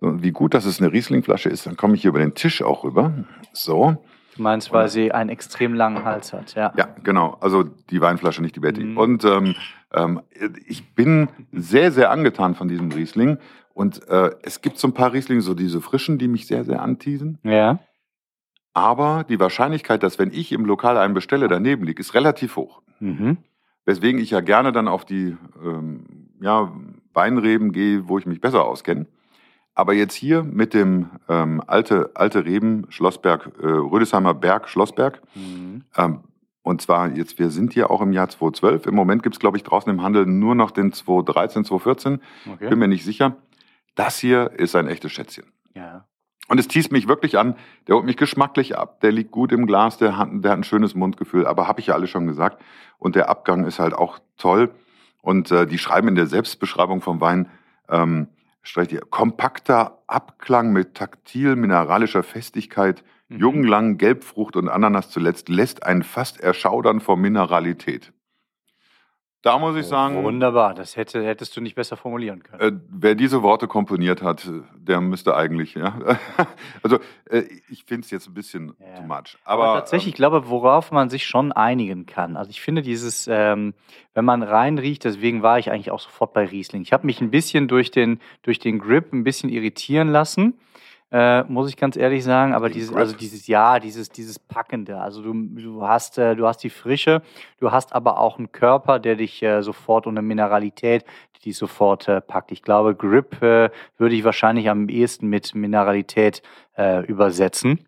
wie 0.00 0.30
gut, 0.32 0.54
dass 0.54 0.64
es 0.64 0.80
eine 0.80 0.92
Rieslingflasche 0.92 1.48
ist. 1.48 1.66
Dann 1.66 1.76
komme 1.76 1.94
ich 1.94 2.02
hier 2.02 2.10
über 2.10 2.18
den 2.20 2.34
Tisch 2.34 2.62
auch 2.62 2.84
rüber. 2.84 3.12
So. 3.52 3.96
Du 4.36 4.42
meinst, 4.42 4.70
weil 4.72 4.88
sie 4.88 5.12
einen 5.12 5.30
extrem 5.30 5.72
langen 5.74 6.04
Hals 6.04 6.34
hat, 6.34 6.54
ja. 6.54 6.72
Ja, 6.76 6.88
genau. 7.02 7.38
Also 7.40 7.62
die 7.62 8.00
Weinflasche, 8.02 8.42
nicht 8.42 8.54
die 8.56 8.60
Betty. 8.60 8.84
Mhm. 8.84 8.98
Und 8.98 9.24
ähm, 9.24 9.54
ähm, 9.94 10.20
ich 10.66 10.94
bin 10.94 11.28
sehr, 11.52 11.90
sehr 11.92 12.10
angetan 12.10 12.54
von 12.54 12.68
diesem 12.68 12.92
Riesling. 12.92 13.38
Und 13.76 14.08
äh, 14.08 14.30
es 14.42 14.62
gibt 14.62 14.78
so 14.78 14.88
ein 14.88 14.94
paar 14.94 15.12
Rieslinge, 15.12 15.42
so 15.42 15.52
diese 15.52 15.82
frischen, 15.82 16.16
die 16.16 16.28
mich 16.28 16.46
sehr, 16.46 16.64
sehr 16.64 16.80
anteasen. 16.80 17.38
Ja. 17.42 17.78
Aber 18.72 19.22
die 19.28 19.38
Wahrscheinlichkeit, 19.38 20.02
dass 20.02 20.18
wenn 20.18 20.32
ich 20.32 20.50
im 20.52 20.64
Lokal 20.64 20.96
einen 20.96 21.12
bestelle, 21.12 21.46
daneben 21.46 21.84
liegt, 21.84 22.00
ist 22.00 22.14
relativ 22.14 22.56
hoch. 22.56 22.80
Mhm. 23.00 23.36
Weswegen 23.84 24.18
ich 24.18 24.30
ja 24.30 24.40
gerne 24.40 24.72
dann 24.72 24.88
auf 24.88 25.04
die 25.04 25.36
ähm, 25.62 26.30
ja, 26.40 26.72
Weinreben 27.12 27.72
gehe, 27.72 28.08
wo 28.08 28.16
ich 28.18 28.24
mich 28.24 28.40
besser 28.40 28.64
auskenne. 28.64 29.06
Aber 29.74 29.92
jetzt 29.92 30.14
hier 30.14 30.42
mit 30.42 30.72
dem 30.72 31.10
ähm, 31.28 31.62
alte, 31.66 32.12
alte 32.14 32.46
Reben 32.46 32.86
Schlossberg, 32.88 33.52
äh, 33.60 33.66
Rödesheimer 33.66 34.32
Berg 34.32 34.70
Schlossberg, 34.70 35.20
Mhm. 35.34 35.84
ähm, 35.98 36.20
Und 36.62 36.80
zwar 36.80 37.10
jetzt, 37.14 37.38
wir 37.38 37.50
sind 37.50 37.74
hier 37.74 37.90
auch 37.90 38.00
im 38.00 38.12
Jahr 38.14 38.28
2012. 38.30 38.86
Im 38.86 38.94
Moment 38.94 39.22
gibt 39.22 39.34
es, 39.36 39.38
glaube 39.38 39.58
ich, 39.58 39.64
draußen 39.64 39.90
im 39.92 40.02
Handel 40.02 40.24
nur 40.24 40.54
noch 40.54 40.70
den 40.70 40.92
2013, 40.92 41.64
2014. 41.66 42.20
Okay. 42.54 42.70
Bin 42.70 42.78
mir 42.78 42.88
nicht 42.88 43.04
sicher. 43.04 43.36
Das 43.96 44.18
hier 44.18 44.52
ist 44.52 44.76
ein 44.76 44.86
echtes 44.86 45.10
Schätzchen. 45.10 45.46
Ja. 45.74 46.06
Und 46.48 46.60
es 46.60 46.68
teast 46.68 46.92
mich 46.92 47.08
wirklich 47.08 47.38
an. 47.38 47.56
Der 47.88 47.96
holt 47.96 48.04
mich 48.04 48.16
geschmacklich 48.16 48.78
ab. 48.78 49.00
Der 49.00 49.10
liegt 49.10 49.32
gut 49.32 49.50
im 49.50 49.66
Glas. 49.66 49.98
Der 49.98 50.16
hat, 50.16 50.28
der 50.32 50.52
hat 50.52 50.58
ein 50.58 50.64
schönes 50.64 50.94
Mundgefühl. 50.94 51.46
Aber 51.46 51.66
habe 51.66 51.80
ich 51.80 51.88
ja 51.88 51.94
alle 51.94 52.06
schon 52.06 52.26
gesagt. 52.26 52.62
Und 52.98 53.16
der 53.16 53.28
Abgang 53.28 53.64
ist 53.64 53.80
halt 53.80 53.94
auch 53.94 54.20
toll. 54.36 54.70
Und 55.22 55.50
äh, 55.50 55.66
die 55.66 55.78
schreiben 55.78 56.06
in 56.06 56.14
der 56.14 56.26
Selbstbeschreibung 56.26 57.00
vom 57.00 57.20
Wein, 57.20 57.50
ähm, 57.88 58.28
kompakter 59.10 60.02
Abklang 60.06 60.72
mit 60.72 60.94
taktil 60.94 61.56
mineralischer 61.56 62.22
Festigkeit, 62.22 63.02
mhm. 63.28 63.38
Junglang, 63.38 63.98
Gelbfrucht 63.98 64.56
und 64.56 64.68
Ananas 64.68 65.10
zuletzt 65.10 65.48
lässt 65.48 65.82
einen 65.82 66.02
fast 66.02 66.40
erschaudern 66.40 67.00
vor 67.00 67.16
Mineralität. 67.16 68.12
Da 69.46 69.60
muss 69.60 69.76
ich 69.76 69.86
sagen. 69.86 70.24
Wunderbar, 70.24 70.74
das 70.74 70.96
hätte, 70.96 71.24
hättest 71.24 71.56
du 71.56 71.60
nicht 71.60 71.76
besser 71.76 71.96
formulieren 71.96 72.42
können. 72.42 72.60
Äh, 72.60 72.80
wer 72.88 73.14
diese 73.14 73.44
Worte 73.44 73.68
komponiert 73.68 74.20
hat, 74.20 74.50
der 74.76 75.00
müsste 75.00 75.36
eigentlich, 75.36 75.74
ja. 75.74 75.96
also 76.82 76.98
äh, 77.30 77.44
ich 77.68 77.84
finde 77.84 78.04
es 78.06 78.10
jetzt 78.10 78.26
ein 78.26 78.34
bisschen 78.34 78.74
ja. 78.80 78.96
too 78.96 79.06
much. 79.06 79.38
Aber, 79.44 79.66
aber 79.66 79.78
tatsächlich, 79.78 80.06
ähm, 80.06 80.08
ich 80.08 80.16
glaube, 80.16 80.48
worauf 80.48 80.90
man 80.90 81.10
sich 81.10 81.26
schon 81.26 81.52
einigen 81.52 82.06
kann. 82.06 82.36
Also 82.36 82.50
ich 82.50 82.60
finde 82.60 82.82
dieses, 82.82 83.28
ähm, 83.30 83.74
wenn 84.14 84.24
man 84.24 84.42
reinriecht, 84.42 85.04
deswegen 85.04 85.44
war 85.44 85.60
ich 85.60 85.70
eigentlich 85.70 85.92
auch 85.92 86.00
sofort 86.00 86.32
bei 86.32 86.44
Riesling. 86.44 86.82
Ich 86.82 86.92
habe 86.92 87.06
mich 87.06 87.20
ein 87.20 87.30
bisschen 87.30 87.68
durch 87.68 87.92
den, 87.92 88.18
durch 88.42 88.58
den 88.58 88.80
Grip 88.80 89.12
ein 89.12 89.22
bisschen 89.22 89.48
irritieren 89.48 90.08
lassen 90.08 90.54
äh, 91.12 91.44
muss 91.44 91.68
ich 91.68 91.76
ganz 91.76 91.96
ehrlich 91.96 92.24
sagen. 92.24 92.54
Aber 92.54 92.68
dieses, 92.68 92.94
also 92.94 93.16
dieses 93.16 93.46
Ja, 93.46 93.78
dieses, 93.78 94.08
dieses 94.08 94.38
Packende. 94.38 95.00
Also 95.00 95.22
du, 95.22 95.32
du 95.34 95.82
hast, 95.86 96.18
äh, 96.18 96.34
du 96.34 96.46
hast 96.46 96.58
die 96.58 96.70
Frische, 96.70 97.22
du 97.58 97.70
hast 97.70 97.94
aber 97.94 98.18
auch 98.18 98.38
einen 98.38 98.52
Körper, 98.52 98.98
der 98.98 99.16
dich 99.16 99.42
äh, 99.42 99.62
sofort 99.62 100.06
und 100.06 100.18
eine 100.18 100.26
Mineralität, 100.26 101.04
die 101.36 101.50
dich 101.50 101.56
sofort 101.56 102.08
äh, 102.08 102.20
packt. 102.20 102.52
Ich 102.52 102.62
glaube, 102.62 102.94
Grip 102.94 103.42
äh, 103.42 103.70
würde 103.98 104.14
ich 104.14 104.24
wahrscheinlich 104.24 104.68
am 104.68 104.88
ehesten 104.88 105.28
mit 105.28 105.54
Mineralität 105.54 106.42
äh, 106.76 107.04
übersetzen. 107.06 107.86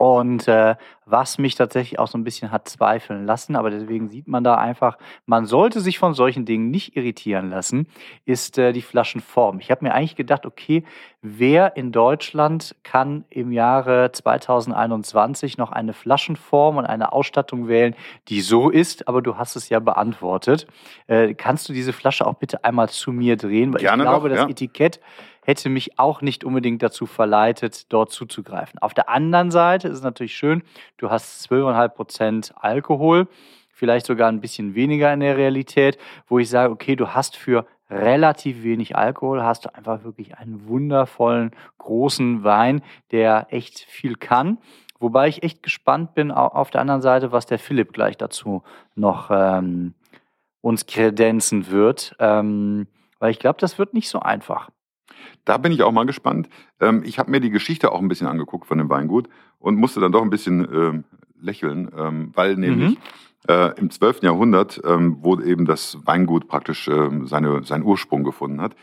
Und 0.00 0.48
äh, 0.48 0.76
was 1.04 1.36
mich 1.36 1.56
tatsächlich 1.56 1.98
auch 1.98 2.08
so 2.08 2.16
ein 2.16 2.24
bisschen 2.24 2.50
hat 2.50 2.66
zweifeln 2.70 3.26
lassen, 3.26 3.54
aber 3.54 3.68
deswegen 3.68 4.08
sieht 4.08 4.28
man 4.28 4.42
da 4.42 4.54
einfach, 4.54 4.96
man 5.26 5.44
sollte 5.44 5.80
sich 5.80 5.98
von 5.98 6.14
solchen 6.14 6.46
Dingen 6.46 6.70
nicht 6.70 6.96
irritieren 6.96 7.50
lassen, 7.50 7.86
ist 8.24 8.56
äh, 8.56 8.72
die 8.72 8.80
Flaschenform. 8.80 9.58
Ich 9.60 9.70
habe 9.70 9.84
mir 9.84 9.92
eigentlich 9.92 10.16
gedacht, 10.16 10.46
okay, 10.46 10.84
wer 11.20 11.76
in 11.76 11.92
Deutschland 11.92 12.76
kann 12.82 13.26
im 13.28 13.52
Jahre 13.52 14.10
2021 14.10 15.58
noch 15.58 15.70
eine 15.70 15.92
Flaschenform 15.92 16.78
und 16.78 16.86
eine 16.86 17.12
Ausstattung 17.12 17.68
wählen, 17.68 17.94
die 18.28 18.40
so 18.40 18.70
ist, 18.70 19.06
aber 19.06 19.20
du 19.20 19.36
hast 19.36 19.54
es 19.54 19.68
ja 19.68 19.80
beantwortet. 19.80 20.66
Äh, 21.08 21.34
kannst 21.34 21.68
du 21.68 21.74
diese 21.74 21.92
Flasche 21.92 22.26
auch 22.26 22.36
bitte 22.36 22.64
einmal 22.64 22.88
zu 22.88 23.12
mir 23.12 23.36
drehen? 23.36 23.74
Weil 23.74 23.82
Gerne 23.82 24.04
ich 24.04 24.08
glaube, 24.08 24.30
doch, 24.30 24.34
ja. 24.34 24.42
das 24.44 24.50
Etikett 24.50 24.98
hätte 25.50 25.68
mich 25.68 25.98
auch 25.98 26.22
nicht 26.22 26.44
unbedingt 26.44 26.80
dazu 26.80 27.06
verleitet, 27.06 27.92
dort 27.92 28.12
zuzugreifen. 28.12 28.78
Auf 28.78 28.94
der 28.94 29.08
anderen 29.08 29.50
Seite 29.50 29.88
ist 29.88 29.96
es 29.98 30.02
natürlich 30.04 30.36
schön, 30.36 30.62
du 30.96 31.10
hast 31.10 31.50
12,5 31.50 31.88
Prozent 31.88 32.54
Alkohol, 32.54 33.26
vielleicht 33.72 34.06
sogar 34.06 34.28
ein 34.28 34.40
bisschen 34.40 34.76
weniger 34.76 35.12
in 35.12 35.18
der 35.18 35.36
Realität, 35.36 35.98
wo 36.28 36.38
ich 36.38 36.48
sage, 36.48 36.72
okay, 36.72 36.94
du 36.94 37.08
hast 37.08 37.36
für 37.36 37.66
relativ 37.90 38.62
wenig 38.62 38.94
Alkohol, 38.94 39.42
hast 39.42 39.64
du 39.64 39.74
einfach 39.74 40.04
wirklich 40.04 40.38
einen 40.38 40.68
wundervollen, 40.68 41.50
großen 41.78 42.44
Wein, 42.44 42.82
der 43.10 43.48
echt 43.50 43.80
viel 43.80 44.14
kann. 44.14 44.58
Wobei 45.00 45.26
ich 45.26 45.42
echt 45.42 45.64
gespannt 45.64 46.14
bin 46.14 46.30
auf 46.30 46.70
der 46.70 46.80
anderen 46.80 47.02
Seite, 47.02 47.32
was 47.32 47.46
der 47.46 47.58
Philipp 47.58 47.92
gleich 47.92 48.16
dazu 48.16 48.62
noch 48.94 49.30
ähm, 49.32 49.94
uns 50.60 50.86
kredenzen 50.86 51.70
wird. 51.70 52.14
Ähm, 52.20 52.86
weil 53.18 53.32
ich 53.32 53.40
glaube, 53.40 53.58
das 53.58 53.78
wird 53.78 53.94
nicht 53.94 54.08
so 54.08 54.20
einfach. 54.20 54.70
Da 55.44 55.56
bin 55.58 55.72
ich 55.72 55.82
auch 55.82 55.92
mal 55.92 56.06
gespannt. 56.06 56.48
Ähm, 56.80 57.02
ich 57.04 57.18
habe 57.18 57.30
mir 57.30 57.40
die 57.40 57.50
Geschichte 57.50 57.92
auch 57.92 58.00
ein 58.00 58.08
bisschen 58.08 58.26
angeguckt 58.26 58.66
von 58.66 58.78
dem 58.78 58.88
Weingut 58.88 59.28
und 59.58 59.76
musste 59.76 60.00
dann 60.00 60.12
doch 60.12 60.22
ein 60.22 60.30
bisschen 60.30 60.66
ähm, 60.72 61.04
lächeln, 61.40 61.90
ähm, 61.96 62.30
weil 62.34 62.56
nämlich 62.56 62.96
mhm. 62.96 63.02
äh, 63.48 63.78
im 63.78 63.90
12. 63.90 64.22
Jahrhundert, 64.22 64.80
wo 64.84 65.38
eben 65.40 65.64
das 65.64 65.98
Weingut 66.04 66.48
praktisch 66.48 66.84
seine, 67.24 67.64
seinen 67.64 67.84
Ursprung 67.84 68.24
gefunden 68.24 68.60
hat, 68.60 68.74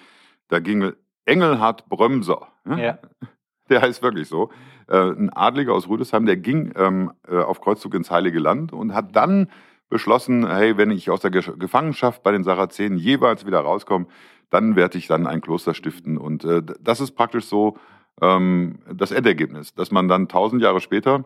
da 0.48 0.60
ging 0.60 0.94
Engelhard 1.26 1.88
Brömser, 1.90 2.48
ja? 2.66 2.98
der 3.70 3.82
heißt 3.82 4.02
wirklich 4.02 4.28
so, 4.28 4.50
äh, 4.88 4.98
ein 4.98 5.30
Adliger 5.32 5.74
aus 5.74 5.90
Rüdesheim, 5.90 6.26
der 6.26 6.38
ging 6.38 6.72
äh, 6.72 7.38
auf 7.38 7.62
Kreuzzug 7.62 7.94
ins 7.94 8.10
Heilige 8.10 8.40
Land 8.40 8.74
und 8.74 8.94
hat 8.94 9.16
dann 9.16 9.50
beschlossen, 9.90 10.48
hey, 10.48 10.78
wenn 10.78 10.92
ich 10.92 11.10
aus 11.10 11.22
der 11.22 11.32
Gefangenschaft 11.32 12.24
bei 12.24 12.32
den 12.32 12.44
Sarazenen 12.44 12.98
jeweils 12.98 13.46
wieder 13.46 13.60
rauskomme, 13.60 14.08
dann 14.50 14.76
werde 14.76 14.98
ich 14.98 15.08
dann 15.08 15.28
ein 15.28 15.42
Kloster 15.42 15.74
stiften. 15.74 16.18
Und 16.18 16.44
äh, 16.44 16.62
das 16.80 17.00
ist 17.00 17.12
praktisch 17.12 17.46
so 17.46 17.78
ähm, 18.22 18.80
das 18.92 19.12
Endergebnis, 19.12 19.74
dass 19.74 19.92
man 19.92 20.08
dann 20.08 20.28
tausend 20.28 20.62
Jahre 20.62 20.82
später 20.82 21.26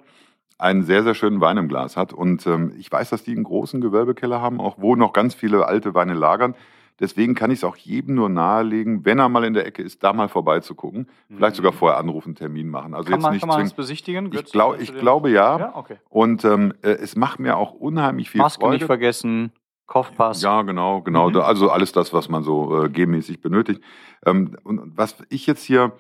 einen 0.58 0.84
sehr, 0.84 1.04
sehr 1.04 1.16
schönen 1.16 1.42
Wein 1.42 1.58
im 1.58 1.68
Glas 1.68 1.98
hat. 1.98 2.14
Und 2.14 2.46
ähm, 2.46 2.74
ich 2.78 2.92
weiß, 2.92 3.10
dass 3.10 3.24
die 3.24 3.32
einen 3.32 3.44
großen 3.44 3.82
Gewölbekeller 3.82 4.42
haben, 4.42 4.60
auch 4.60 4.76
wo 4.78 4.96
noch 4.96 5.14
ganz 5.14 5.34
viele 5.34 5.66
alte 5.66 5.94
Weine 5.94 6.14
lagern. 6.14 6.56
Deswegen 7.00 7.34
kann 7.34 7.50
ich 7.50 7.60
es 7.60 7.64
auch 7.64 7.78
jedem 7.78 8.14
nur 8.14 8.30
nahelegen, 8.30 9.04
wenn 9.06 9.18
er 9.18 9.28
mal 9.28 9.44
in 9.44 9.56
der 9.56 9.66
Ecke 9.66 9.82
ist, 9.82 10.04
da 10.04 10.14
mal 10.14 10.30
vorbeizugucken. 10.30 11.08
Mhm. 11.30 11.38
Vielleicht 11.38 11.56
sogar 11.56 11.72
vorher 11.72 11.98
anrufen, 11.98 12.36
Termin 12.36 12.70
machen. 12.70 12.94
Also 12.94 13.10
kann 13.10 13.20
jetzt 13.20 13.24
man, 13.24 13.34
nicht 13.34 13.42
kann 13.42 13.50
man 13.50 13.62
das 13.62 13.74
besichtigen? 13.74 14.32
Ich, 14.32 14.52
glaub, 14.52 14.80
ich 14.80 14.96
glaube 14.96 15.32
ja. 15.32 15.58
ja? 15.58 15.76
Okay. 15.76 15.96
Und 16.10 16.46
ähm, 16.46 16.74
äh, 16.84 16.90
es 16.92 17.16
macht 17.16 17.40
mir 17.40 17.58
auch 17.58 17.74
unheimlich 17.74 18.30
viel 18.30 18.40
Maske 18.40 18.62
Freude. 18.62 18.76
nicht 18.76 18.86
vergessen. 18.86 19.52
Kopfpass. 19.86 20.42
Ja, 20.42 20.62
genau, 20.62 21.02
genau. 21.02 21.30
Mhm. 21.30 21.38
Also 21.38 21.70
alles 21.70 21.92
das, 21.92 22.14
was 22.14 22.30
man 22.30 22.44
so 22.44 22.84
äh, 22.84 22.90
G-mäßig 22.90 23.42
benötigt. 23.42 23.82
Ähm, 24.26 24.58
und 24.64 24.98
was 24.98 25.16
ich 25.30 25.48
jetzt 25.48 25.64
hier 25.64 25.92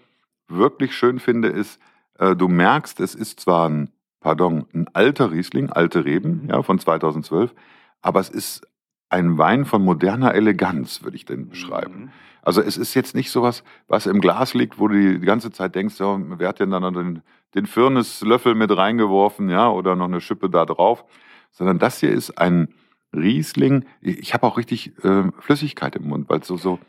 wirklich 0.47 0.95
schön 0.95 1.19
finde, 1.19 1.49
ist, 1.49 1.79
äh, 2.17 2.35
du 2.35 2.47
merkst, 2.47 2.99
es 2.99 3.15
ist 3.15 3.39
zwar 3.39 3.69
ein, 3.69 3.89
pardon, 4.19 4.65
ein 4.73 4.87
alter 4.93 5.31
Riesling, 5.31 5.69
alte 5.69 6.05
Reben, 6.05 6.43
mhm. 6.43 6.49
ja, 6.49 6.61
von 6.63 6.79
2012, 6.79 7.53
aber 8.01 8.19
es 8.19 8.29
ist 8.29 8.67
ein 9.09 9.37
Wein 9.37 9.65
von 9.65 9.83
moderner 9.83 10.33
Eleganz, 10.33 11.03
würde 11.03 11.17
ich 11.17 11.25
den 11.25 11.49
beschreiben. 11.49 12.03
Mhm. 12.03 12.09
Also 12.43 12.61
es 12.61 12.77
ist 12.77 12.93
jetzt 12.95 13.13
nicht 13.13 13.29
sowas, 13.29 13.63
was 13.87 14.07
im 14.07 14.19
Glas 14.19 14.53
liegt, 14.53 14.79
wo 14.79 14.87
du 14.87 14.95
die, 14.95 15.25
ganze 15.25 15.51
Zeit 15.51 15.75
denkst, 15.75 15.99
ja, 15.99 16.19
wer 16.39 16.49
hat 16.49 16.59
denn 16.59 16.71
dann 16.71 16.93
den, 16.93 17.21
den 17.53 17.65
Firnislöffel 17.67 18.55
mit 18.55 18.75
reingeworfen, 18.75 19.49
ja, 19.49 19.69
oder 19.69 19.95
noch 19.95 20.05
eine 20.05 20.21
Schippe 20.21 20.49
da 20.49 20.65
drauf, 20.65 21.05
sondern 21.51 21.77
das 21.77 21.99
hier 21.99 22.09
ist 22.09 22.31
ein 22.37 22.69
Riesling, 23.13 23.85
ich 24.01 24.33
habe 24.33 24.47
auch 24.47 24.57
richtig 24.57 24.93
äh, 25.03 25.23
Flüssigkeit 25.39 25.95
im 25.95 26.07
Mund, 26.07 26.29
weil 26.29 26.39
es 26.39 26.47
so, 26.47 26.57
so 26.57 26.79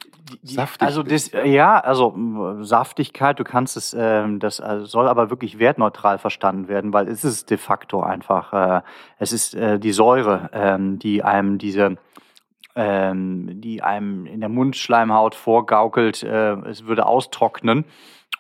saftig 0.43 0.87
also 0.87 1.03
das, 1.03 1.29
ist. 1.29 1.35
Ja, 1.45 1.81
also 1.81 2.15
Saftigkeit, 2.63 3.39
du 3.39 3.45
kannst 3.45 3.77
es, 3.77 3.93
äh, 3.93 4.25
das 4.39 4.63
soll 4.85 5.09
aber 5.09 5.31
wirklich 5.31 5.59
wertneutral 5.59 6.19
verstanden 6.19 6.69
werden, 6.69 6.93
weil 6.93 7.09
es 7.09 7.25
ist 7.25 7.51
de 7.51 7.59
facto 7.59 8.03
einfach, 8.03 8.53
äh, 8.53 8.83
es 9.19 9.33
ist 9.33 9.55
äh, 9.55 9.79
die 9.79 9.93
Säure, 9.93 10.51
ähm, 10.53 10.99
die 10.99 11.23
einem 11.23 11.59
diese 11.59 11.97
ähm, 12.75 13.61
die 13.61 13.83
einem 13.83 14.25
in 14.25 14.41
der 14.41 14.49
Mundschleimhaut 14.49 15.35
vorgaukelt, 15.35 16.23
äh, 16.23 16.55
es 16.69 16.87
würde 16.87 17.05
austrocknen 17.05 17.85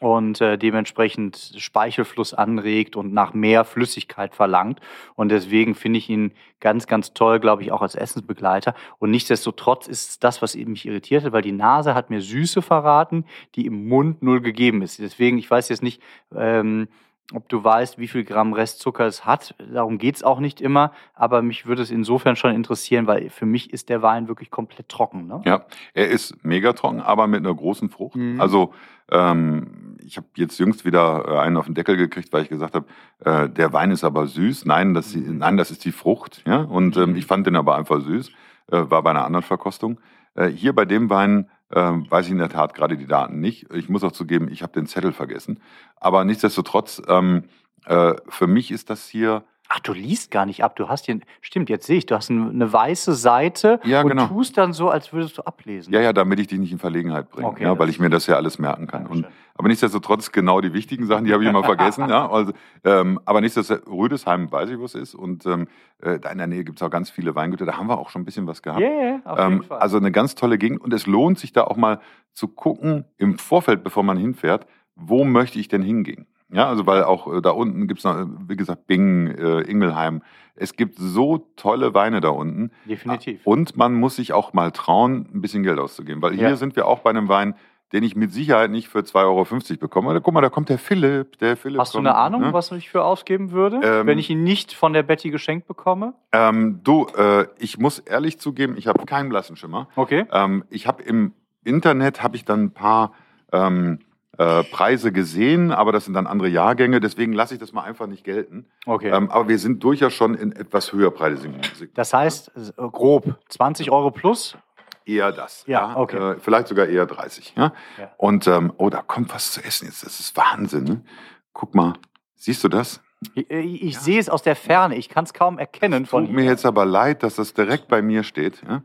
und 0.02 0.40
äh, 0.40 0.58
dementsprechend 0.58 1.54
Speichelfluss 1.56 2.34
anregt 2.34 2.96
und 2.96 3.12
nach 3.12 3.34
mehr 3.34 3.64
Flüssigkeit 3.64 4.34
verlangt. 4.34 4.80
Und 5.14 5.28
deswegen 5.28 5.76
finde 5.76 6.00
ich 6.00 6.10
ihn 6.10 6.32
ganz, 6.58 6.88
ganz 6.88 7.14
toll, 7.14 7.38
glaube 7.38 7.62
ich, 7.62 7.70
auch 7.70 7.82
als 7.82 7.94
Essensbegleiter. 7.94 8.74
Und 8.98 9.12
nichtsdestotrotz 9.12 9.86
ist 9.86 10.24
das, 10.24 10.42
was 10.42 10.56
mich 10.56 10.86
irritiert 10.86 11.22
hat, 11.22 11.32
weil 11.32 11.42
die 11.42 11.52
Nase 11.52 11.94
hat 11.94 12.10
mir 12.10 12.20
Süße 12.20 12.62
verraten, 12.62 13.24
die 13.54 13.64
im 13.64 13.86
Mund 13.86 14.24
null 14.24 14.40
gegeben 14.40 14.82
ist. 14.82 14.98
Deswegen, 14.98 15.38
ich 15.38 15.48
weiß 15.48 15.68
jetzt 15.68 15.84
nicht, 15.84 16.02
ähm, 16.34 16.88
ob 17.34 17.48
du 17.48 17.62
weißt, 17.62 17.98
wie 17.98 18.08
viel 18.08 18.24
Gramm 18.24 18.52
Restzucker 18.52 19.06
es 19.06 19.24
hat. 19.24 19.54
Darum 19.72 19.98
geht 19.98 20.16
es 20.16 20.22
auch 20.22 20.40
nicht 20.40 20.60
immer, 20.60 20.92
aber 21.14 21.42
mich 21.42 21.66
würde 21.66 21.82
es 21.82 21.90
insofern 21.90 22.36
schon 22.36 22.54
interessieren, 22.54 23.06
weil 23.06 23.30
für 23.30 23.46
mich 23.46 23.72
ist 23.72 23.88
der 23.88 24.02
Wein 24.02 24.28
wirklich 24.28 24.50
komplett 24.50 24.88
trocken. 24.88 25.26
Ne? 25.26 25.42
Ja, 25.44 25.66
er 25.94 26.08
ist 26.08 26.44
mega 26.44 26.72
trocken, 26.72 27.00
aber 27.00 27.26
mit 27.26 27.40
einer 27.40 27.54
großen 27.54 27.90
Frucht. 27.90 28.16
Mhm. 28.16 28.40
Also 28.40 28.72
ähm, 29.10 29.96
ich 30.04 30.16
habe 30.16 30.26
jetzt 30.36 30.58
jüngst 30.58 30.84
wieder 30.84 31.24
äh, 31.26 31.38
einen 31.38 31.56
auf 31.56 31.66
den 31.66 31.74
Deckel 31.74 31.96
gekriegt, 31.96 32.32
weil 32.32 32.42
ich 32.42 32.48
gesagt 32.48 32.74
habe, 32.74 32.86
äh, 33.24 33.48
der 33.48 33.72
Wein 33.72 33.90
ist 33.90 34.04
aber 34.04 34.26
süß. 34.26 34.64
Nein, 34.64 34.94
das, 34.94 35.14
mhm. 35.14 35.38
nein, 35.38 35.56
das 35.56 35.70
ist 35.70 35.84
die 35.84 35.92
Frucht. 35.92 36.42
Ja? 36.46 36.58
Und 36.62 36.96
ähm, 36.96 37.10
mhm. 37.10 37.16
ich 37.16 37.26
fand 37.26 37.46
den 37.46 37.56
aber 37.56 37.76
einfach 37.76 38.00
süß. 38.00 38.30
Äh, 38.70 38.90
war 38.90 39.02
bei 39.02 39.10
einer 39.10 39.24
anderen 39.24 39.44
Verkostung. 39.44 40.00
Äh, 40.34 40.48
hier 40.48 40.74
bei 40.74 40.84
dem 40.84 41.10
Wein 41.10 41.48
ähm, 41.74 42.06
weiß 42.10 42.26
ich 42.26 42.32
in 42.32 42.38
der 42.38 42.48
Tat 42.48 42.74
gerade 42.74 42.96
die 42.96 43.06
Daten 43.06 43.40
nicht. 43.40 43.72
Ich 43.72 43.88
muss 43.88 44.04
auch 44.04 44.12
zugeben, 44.12 44.48
ich 44.50 44.62
habe 44.62 44.72
den 44.72 44.86
Zettel 44.86 45.12
vergessen. 45.12 45.60
Aber 45.96 46.24
nichtsdestotrotz, 46.24 47.00
ähm, 47.08 47.44
äh, 47.86 48.14
für 48.28 48.46
mich 48.46 48.70
ist 48.70 48.90
das 48.90 49.08
hier 49.08 49.44
Ach, 49.74 49.80
du 49.80 49.94
liest 49.94 50.30
gar 50.30 50.44
nicht 50.44 50.62
ab. 50.62 50.76
Du 50.76 50.90
hast 50.90 51.06
hier, 51.06 51.18
stimmt, 51.40 51.70
jetzt 51.70 51.86
sehe 51.86 51.96
ich, 51.96 52.04
du 52.04 52.14
hast 52.14 52.28
ein- 52.28 52.50
eine 52.50 52.70
weiße 52.70 53.14
Seite 53.14 53.80
Ja, 53.84 54.02
und 54.02 54.08
genau. 54.10 54.26
tust 54.26 54.58
dann 54.58 54.74
so, 54.74 54.90
als 54.90 55.14
würdest 55.14 55.38
du 55.38 55.42
ablesen. 55.42 55.94
Ja, 55.94 56.02
ja, 56.02 56.12
damit 56.12 56.40
ich 56.40 56.48
dich 56.48 56.58
nicht 56.58 56.72
in 56.72 56.78
Verlegenheit 56.78 57.30
bringe, 57.30 57.46
Okay, 57.48 57.62
ja, 57.62 57.70
weil 57.78 57.86
das- 57.86 57.94
ich 57.94 57.98
mir 58.00 58.10
das 58.10 58.26
ja 58.26 58.36
alles 58.36 58.58
merken 58.58 58.86
kann. 58.86 59.06
Und. 59.06 59.26
Aber 59.62 59.68
nichtsdestotrotz 59.68 60.32
genau 60.32 60.60
die 60.60 60.72
wichtigen 60.72 61.06
Sachen, 61.06 61.24
die 61.24 61.32
habe 61.32 61.44
ich 61.44 61.48
immer 61.48 61.62
vergessen. 61.62 62.08
ja, 62.08 62.28
also, 62.28 62.52
ähm, 62.82 63.20
aber 63.24 63.40
nichtsdestotrotz, 63.40 63.86
Rüdesheim 63.88 64.50
weiß 64.50 64.68
ich, 64.70 64.78
wo 64.80 64.84
es 64.86 64.96
ist. 64.96 65.14
Und 65.14 65.46
ähm, 65.46 65.68
äh, 66.00 66.18
da 66.18 66.30
in 66.30 66.38
der 66.38 66.48
Nähe 66.48 66.64
gibt 66.64 66.78
es 66.78 66.82
auch 66.82 66.90
ganz 66.90 67.10
viele 67.10 67.36
Weingüter. 67.36 67.64
Da 67.64 67.76
haben 67.78 67.86
wir 67.86 67.96
auch 67.98 68.10
schon 68.10 68.22
ein 68.22 68.24
bisschen 68.24 68.48
was 68.48 68.60
gehabt. 68.60 68.80
Ja, 68.80 68.88
ja, 68.88 69.20
auf 69.24 69.38
jeden 69.38 69.52
Ähm, 69.58 69.62
Fall. 69.62 69.78
also 69.78 69.98
eine 69.98 70.10
ganz 70.10 70.34
tolle 70.34 70.58
Gegend. 70.58 70.80
Und 70.80 70.92
es 70.92 71.06
lohnt 71.06 71.38
sich 71.38 71.52
da 71.52 71.62
auch 71.62 71.76
mal 71.76 72.00
zu 72.32 72.48
gucken 72.48 73.04
im 73.18 73.38
Vorfeld, 73.38 73.84
bevor 73.84 74.02
man 74.02 74.16
hinfährt, 74.16 74.66
wo 74.96 75.22
möchte 75.22 75.60
ich 75.60 75.68
denn 75.68 75.82
hingehen? 75.82 76.26
Ja, 76.50 76.68
also 76.68 76.84
weil 76.86 77.04
auch 77.04 77.32
äh, 77.32 77.40
da 77.40 77.50
unten 77.50 77.86
gibt 77.86 78.00
es 78.00 78.04
noch, 78.04 78.18
äh, 78.18 78.26
wie 78.48 78.56
gesagt, 78.56 78.86
Bingen, 78.88 79.28
äh, 79.38 79.60
Ingelheim. 79.60 80.22
Es 80.54 80.76
gibt 80.76 80.96
so 80.98 81.38
tolle 81.56 81.94
Weine 81.94 82.20
da 82.20 82.28
unten. 82.28 82.72
Definitiv. 82.84 83.40
Und 83.46 83.74
man 83.78 83.94
muss 83.94 84.16
sich 84.16 84.34
auch 84.34 84.52
mal 84.52 84.70
trauen, 84.70 85.26
ein 85.32 85.40
bisschen 85.40 85.62
Geld 85.62 85.78
auszugeben. 85.78 86.20
Weil 86.20 86.34
Ja. 86.34 86.48
hier 86.48 86.56
sind 86.58 86.76
wir 86.76 86.86
auch 86.86 86.98
bei 86.98 87.08
einem 87.08 87.28
Wein, 87.28 87.54
den 87.92 88.02
ich 88.02 88.16
mit 88.16 88.32
Sicherheit 88.32 88.70
nicht 88.70 88.88
für 88.88 89.00
2,50 89.00 89.16
Euro 89.24 89.78
bekomme. 89.78 90.20
Guck 90.20 90.34
mal, 90.34 90.40
da 90.40 90.48
kommt 90.48 90.68
der 90.68 90.78
Philipp. 90.78 91.38
Der 91.38 91.56
Philipp 91.56 91.80
Hast 91.80 91.94
du 91.94 91.98
kommt, 91.98 92.08
eine 92.08 92.16
Ahnung, 92.16 92.40
ne? 92.40 92.52
was 92.52 92.72
ich 92.72 92.88
für 92.88 93.04
ausgeben 93.04 93.50
würde, 93.50 93.80
Ähm, 93.82 94.06
wenn 94.06 94.18
ich 94.18 94.30
ihn 94.30 94.42
nicht 94.42 94.72
von 94.72 94.92
der 94.92 95.02
Betty 95.02 95.30
geschenkt 95.30 95.66
bekomme? 95.66 96.14
Ähm, 96.32 96.80
du, 96.82 97.06
äh, 97.16 97.46
ich 97.58 97.78
muss 97.78 97.98
ehrlich 97.98 98.38
zugeben, 98.38 98.76
ich 98.76 98.86
habe 98.86 99.04
keinen 99.04 99.28
blassen 99.28 99.56
Schimmer. 99.56 99.88
Okay. 99.96 100.24
Ähm, 100.32 100.64
ich 100.70 100.86
habe 100.86 101.02
im 101.02 101.34
Internet 101.64 102.22
habe 102.22 102.36
ich 102.36 102.44
dann 102.44 102.64
ein 102.64 102.70
paar 102.72 103.12
ähm, 103.52 103.98
äh, 104.38 104.64
Preise 104.64 105.12
gesehen, 105.12 105.70
aber 105.70 105.92
das 105.92 106.06
sind 106.06 106.14
dann 106.14 106.26
andere 106.26 106.48
Jahrgänge. 106.48 107.00
Deswegen 107.00 107.34
lasse 107.34 107.54
ich 107.54 107.60
das 107.60 107.72
mal 107.74 107.82
einfach 107.82 108.06
nicht 108.06 108.24
gelten. 108.24 108.64
Okay. 108.86 109.10
Ähm, 109.10 109.30
aber 109.30 109.48
wir 109.48 109.58
sind 109.58 109.84
durchaus 109.84 110.14
schon 110.14 110.34
in 110.34 110.52
etwas 110.52 110.92
höherpreisigen 110.92 111.56
Musik. 111.58 111.90
das 111.94 112.14
heißt, 112.14 112.52
äh, 112.56 112.72
grob 112.90 113.38
20 113.48 113.90
Euro 113.90 114.10
plus. 114.10 114.56
Eher 115.04 115.32
das. 115.32 115.64
Ja, 115.66 115.96
okay. 115.96 116.32
Äh, 116.34 116.38
vielleicht 116.40 116.68
sogar 116.68 116.86
eher 116.86 117.06
30. 117.06 117.54
Ja? 117.56 117.72
Ja. 117.98 118.10
Und 118.16 118.46
ähm, 118.46 118.72
oh, 118.76 118.90
da 118.90 119.02
kommt 119.02 119.32
was 119.34 119.52
zu 119.52 119.62
essen 119.64 119.86
jetzt. 119.86 120.04
Das 120.04 120.20
ist 120.20 120.36
Wahnsinn. 120.36 120.84
Ne? 120.84 121.04
Guck 121.52 121.74
mal, 121.74 121.94
siehst 122.36 122.62
du 122.64 122.68
das? 122.68 123.00
Ich, 123.34 123.50
ich 123.50 123.82
ich 123.82 123.98
sehe 123.98 124.18
es 124.18 124.28
aus 124.28 124.42
der 124.42 124.56
Ferne. 124.56 124.96
Ich 124.96 125.08
kann 125.08 125.24
es 125.24 125.32
kaum 125.34 125.58
erkennen 125.58 126.06
von 126.06 126.26
Tut 126.26 126.34
mir 126.34 126.42
hier. 126.42 126.50
jetzt 126.50 126.66
aber 126.66 126.84
leid, 126.84 127.22
dass 127.22 127.36
das 127.36 127.54
direkt 127.54 127.88
bei 127.88 128.02
mir 128.02 128.22
steht. 128.24 128.62
Ja? 128.68 128.82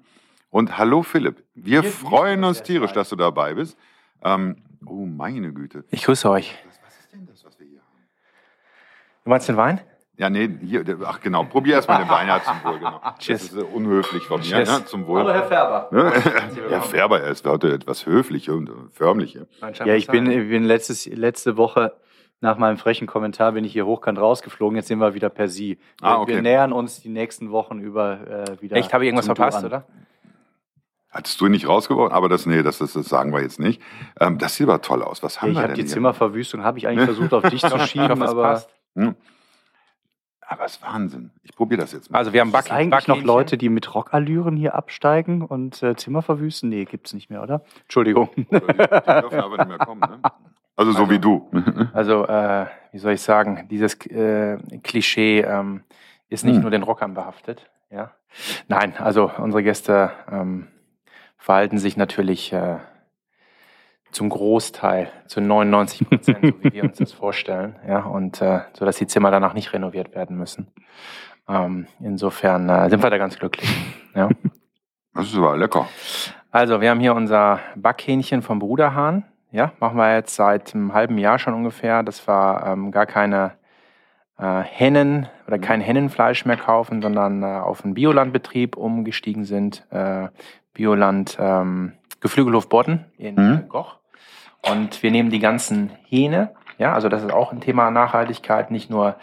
Und 0.50 0.78
hallo 0.78 1.04
Philipp, 1.04 1.44
wir 1.56 1.84
Wir- 1.84 1.92
freuen 1.92 2.44
uns 2.44 2.62
tierisch, 2.64 2.92
dass 2.94 3.10
du 3.10 3.16
dabei 3.16 3.54
bist. 3.56 3.78
Ähm, 4.24 4.64
oh, 4.86 5.06
meine 5.06 5.52
Güte. 5.54 5.86
Ich 5.92 6.04
grüße 6.04 6.30
euch. 6.30 6.56
Was, 6.68 6.80
was 6.86 7.00
ist 7.00 7.14
denn 7.14 7.26
das, 7.28 7.44
was 7.46 7.60
wir 7.60 7.68
hier 7.68 7.80
haben? 7.80 8.04
Du 9.24 9.30
meinst 9.30 9.48
den 9.50 9.58
Wein? 9.58 9.82
Ja, 10.18 10.32
nee, 10.32 10.50
hier, 10.64 10.84
ach 11.06 11.20
genau, 11.22 11.44
probier 11.44 11.76
erstmal 11.76 12.00
den 12.04 12.10
Wein 12.10 12.28
ja, 12.28 12.42
zum 12.44 12.56
Wohl, 12.64 12.80
genau. 12.80 13.00
Cheers. 13.20 13.42
Das 13.42 13.52
ist 13.54 13.58
äh, 13.58 13.64
unhöflich 13.64 14.24
von 14.24 14.42
mir, 14.42 14.64
ja, 14.64 14.86
zum 14.86 15.06
Wohl. 15.06 15.24
Färber. 15.26 15.90
Ne? 15.92 16.12
Ja, 16.72 16.82
Färber, 16.82 17.22
er 17.22 17.30
ist 17.30 17.46
heute 17.46 17.72
etwas 17.72 18.08
höflich 18.08 18.50
und 18.50 18.70
äh, 18.70 18.74
förmlich. 18.94 19.36
Ja. 19.36 19.70
Ja, 19.86 19.94
ich 19.94 20.08
bin, 20.08 20.30
ich 20.30 20.50
bin 20.50 20.64
letztes, 20.64 21.06
letzte 21.06 21.56
Woche 21.58 21.94
nach 22.40 22.58
meinem 22.58 22.78
frechen 22.78 23.06
Kommentar 23.08 23.52
bin 23.52 23.64
ich 23.64 23.74
hier 23.74 23.86
hochkant 23.86 24.20
rausgeflogen. 24.20 24.76
Jetzt 24.76 24.88
sind 24.88 25.00
wir 25.00 25.14
wieder 25.14 25.30
per 25.30 25.48
Sie. 25.48 25.78
Wir, 26.02 26.08
Ah, 26.08 26.20
okay. 26.20 26.36
wir 26.36 26.42
nähern 26.42 26.72
uns 26.74 27.02
die 27.02 27.10
nächsten 27.10 27.52
Wochen 27.52 27.80
über 27.80 28.20
äh, 28.28 28.62
wieder. 28.62 28.76
Echt, 28.78 28.94
habe 28.94 29.04
ich 29.04 29.08
irgendwas 29.10 29.26
verpasst, 29.28 29.64
oder? 29.64 29.86
Hattest 31.10 31.40
du 31.42 31.46
ihn 31.46 31.52
nicht 31.52 31.68
rausgeworfen? 31.68 32.14
Aber 32.16 32.28
das, 32.30 32.46
nee, 32.46 32.62
das, 32.64 32.80
das, 32.80 32.94
das 32.94 33.08
sagen 33.08 33.34
wir 33.34 33.42
jetzt 33.42 33.60
nicht. 33.60 33.82
Ähm, 34.20 34.38
das 34.38 34.56
sieht 34.56 34.68
aber 34.68 34.82
toll 34.82 35.02
aus. 35.04 35.24
Was 35.24 35.36
Ja, 35.36 35.42
haben 35.42 35.50
ich 35.50 35.56
wir 35.56 35.62
habe 35.62 35.68
denn 35.70 35.76
die 35.76 35.82
hier? 35.84 35.92
Zimmerverwüstung, 35.92 36.64
habe 36.64 36.78
ich 36.80 36.88
eigentlich 36.88 37.06
versucht 37.06 37.34
auf 37.34 37.44
dich 37.50 37.62
zu 37.62 37.76
Ich 37.76 37.86
schieben, 37.86 38.22
aber 38.22 38.42
passt. 38.42 38.70
Hm. 38.96 39.16
Aber 40.50 40.64
es 40.66 40.78
ist 40.78 40.82
Wahnsinn. 40.82 41.32
Ich 41.44 41.54
probiere 41.56 41.82
das 41.82 41.92
jetzt 41.92 42.10
mal. 42.10 42.20
Also 42.20 42.32
wir 42.32 42.40
haben 42.40 42.52
Back 42.54 42.72
eigentlich 42.72 43.08
noch 43.08 43.16
Backhähnchen. 43.16 43.28
Leute, 43.28 43.58
die 43.58 43.68
mit 43.70 43.94
Rockallüren 43.94 44.56
hier 44.56 44.76
absteigen 44.76 45.42
und 45.42 45.84
äh, 45.84 45.96
Zimmer 45.98 46.22
verwüsten? 46.22 46.70
Nee, 46.70 46.86
gibt's 46.86 47.14
nicht 47.14 47.30
mehr, 47.30 47.44
oder? 47.44 47.64
Entschuldigung. 47.84 48.30
die, 48.36 48.46
die 48.46 48.58
dürfen 48.58 49.40
aber 49.42 49.58
nicht 49.58 49.68
mehr 49.68 49.78
kommen. 49.80 50.00
Ne? 50.02 50.20
Also 50.78 50.92
so 50.94 51.10
wie 51.10 51.20
du. 51.20 51.50
Also, 51.94 52.26
äh, 52.28 52.68
wie 52.92 53.00
soll 53.00 53.14
ich 53.14 53.22
sagen, 53.22 53.68
dieses 53.70 53.96
äh, 54.06 54.58
Klischee 54.84 55.42
ähm, 55.42 55.84
ist 56.30 56.46
nicht 56.46 56.56
Hm. 56.56 56.62
nur 56.62 56.72
den 56.72 56.84
Rockern 56.84 57.14
behaftet. 57.14 57.70
Ja? 57.90 58.12
Nein, 58.68 58.94
also 58.98 59.32
unsere 59.40 59.64
Gäste 59.64 60.12
ähm, 60.32 60.68
verhalten 61.38 61.78
sich 61.78 61.98
natürlich 61.98 62.54
äh, 62.54 62.78
zum 64.12 64.30
Großteil, 64.30 65.12
zu 65.28 65.42
99 65.42 66.10
Prozent, 66.10 66.46
so 66.46 66.54
wie 66.64 66.74
wir 66.74 66.84
uns 66.84 66.98
das 66.98 67.14
vorstellen. 67.14 67.76
Ja? 67.88 68.00
Und 68.00 68.42
äh, 68.42 68.62
so, 68.74 68.86
dass 68.86 68.98
die 68.98 69.08
Zimmer 69.08 69.32
danach 69.32 69.54
nicht 69.54 69.74
renoviert 69.74 70.16
werden 70.16 70.38
müssen. 70.38 70.68
Ähm, 71.48 71.88
insofern 72.00 72.70
äh, 72.70 72.90
sind 72.90 73.04
wir 73.04 73.10
da 73.10 73.18
ganz 73.18 73.38
glücklich. 73.38 73.70
Ja? 74.16 74.30
Das 75.14 75.28
ist 75.28 75.38
aber 75.38 75.58
lecker. 75.58 75.88
Also, 76.52 76.80
wir 76.80 76.90
haben 76.90 77.00
hier 77.00 77.16
unser 77.16 77.60
Backhähnchen 77.76 78.42
vom 78.42 78.60
Bruderhahn. 78.60 79.26
Ja, 79.52 79.72
machen 79.80 79.98
wir 79.98 80.14
jetzt 80.14 80.36
seit 80.36 80.76
einem 80.76 80.94
halben 80.94 81.18
Jahr 81.18 81.40
schon 81.40 81.54
ungefähr. 81.54 82.04
Das 82.04 82.28
war 82.28 82.68
ähm, 82.68 82.92
gar 82.92 83.06
keine 83.06 83.54
äh, 84.38 84.62
Hennen 84.62 85.28
oder 85.48 85.58
kein 85.58 85.82
Hennenfleisch 85.82 86.46
mehr 86.46 86.58
kaufen, 86.58 87.02
sondern 87.02 87.44
äh, 87.44 87.46
auf 87.46 87.84
einen 87.84 87.94
Biolandbetrieb 87.94 88.76
umgestiegen 88.78 89.46
sind. 89.46 89.86
Äh, 89.90 90.28
Bioland 90.74 91.38
ähm, 91.40 91.94
Geflügelhof 92.20 92.70
Bodden 92.70 93.06
in 93.18 93.36
Mhm. 93.36 93.70
Goch. 93.70 93.98
Und 94.70 95.04
wir 95.04 95.12
nehmen 95.12 95.30
die 95.30 95.40
ganzen 95.40 95.92
Hähne. 96.08 96.54
Ja, 96.78 96.94
also 96.94 97.10
das 97.10 97.24
ist 97.24 97.34
auch 97.34 97.52
ein 97.52 97.60
Thema 97.60 97.90
Nachhaltigkeit, 97.90 98.70
nicht 98.70 98.90
nur 98.90 99.16